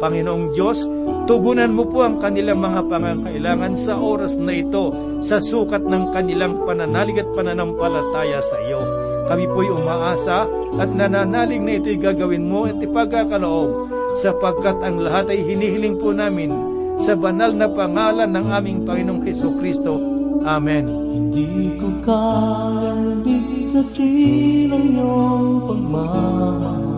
Panginoong 0.02 0.50
Diyos, 0.50 0.82
tugunan 1.30 1.70
mo 1.70 1.86
po 1.86 2.02
ang 2.02 2.18
kanilang 2.18 2.58
mga 2.58 2.90
pangangailangan 2.90 3.78
sa 3.78 4.02
oras 4.02 4.34
na 4.34 4.50
ito 4.50 4.90
sa 5.22 5.38
sukat 5.38 5.86
ng 5.86 6.10
kanilang 6.10 6.66
pananalig 6.66 7.22
at 7.22 7.30
pananampalataya 7.30 8.42
sa 8.42 8.58
iyo. 8.66 8.82
Kami 9.30 9.46
po'y 9.46 9.70
umaasa 9.70 10.50
at 10.82 10.90
nananalig 10.90 11.62
na 11.62 11.78
ito'y 11.78 12.02
gagawin 12.02 12.50
mo 12.50 12.66
at 12.66 12.82
ipagkakaloob 12.82 13.94
sapagkat 14.18 14.82
ang 14.82 14.98
lahat 15.06 15.30
ay 15.30 15.38
hinihiling 15.38 15.94
po 15.94 16.10
namin 16.10 16.50
sa 16.98 17.14
banal 17.14 17.54
na 17.54 17.70
pangalan 17.70 18.26
ng 18.34 18.46
aming 18.50 18.82
Panginoong 18.82 19.22
Heso 19.22 19.54
Kristo. 19.54 20.02
Amen. 20.42 20.90
Hindi 21.14 21.78
ko 21.78 21.86
kayang 22.02 23.22
bigkasin 23.22 24.74
ang 24.74 24.84
iyong 24.98 25.62
pagmamahal 25.70 26.91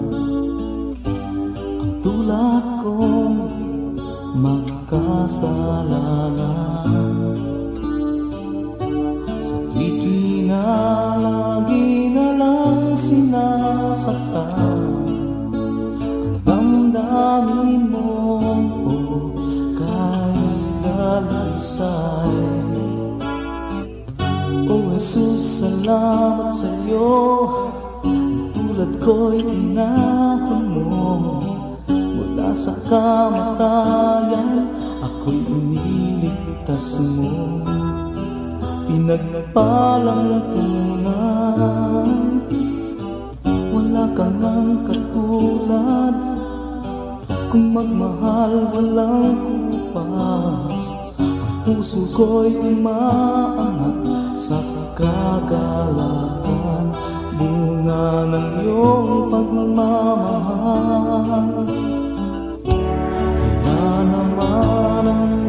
tulad 2.05 2.85
kong 2.85 3.49
makasalanan 4.37 6.37
Sa 9.41 9.57
tuwid 9.73 10.45
na 10.45 10.69
lagi 11.17 12.13
na 12.13 12.37
lang 12.37 12.93
sinasaktan. 13.01 14.85
Ang 16.45 16.93
damdamin 16.93 17.89
mo 17.89 18.37
o 18.85 19.33
kahit 19.81 20.61
dalisay 20.85 22.37
O 24.69 24.93
Jesus, 24.93 25.65
salamat 25.65 26.53
sa 26.61 26.69
iyo. 26.85 27.49
Tulad 28.53 28.93
ko'y 29.01 29.41
tinahon 29.41 30.69
mo 30.69 31.54
Mula 32.55 32.71
sa 32.71 32.79
kamatayan 32.87 34.71
Ako'y 35.03 35.43
iniligtas 35.43 37.03
mo. 37.03 37.67
Pinagpalang 38.87 40.55
tunay 40.55 42.15
Wala 43.75 44.07
kang 44.15 44.39
ang 44.39 44.87
katulad. 44.87 46.15
Kung 47.51 47.75
magmahal 47.75 48.71
walang 48.71 49.35
kupas. 49.75 50.79
Ang 51.19 51.67
puso 51.67 52.07
ko'y 52.15 52.55
umaangat 52.55 53.99
Sa 54.39 54.63
kagalakan. 54.95 56.95
Bunga 57.35 58.31
ng 58.31 58.63
iyong 58.63 59.27
pagmamahal 59.27 60.95
naman 64.09 65.05
ang 65.09 65.44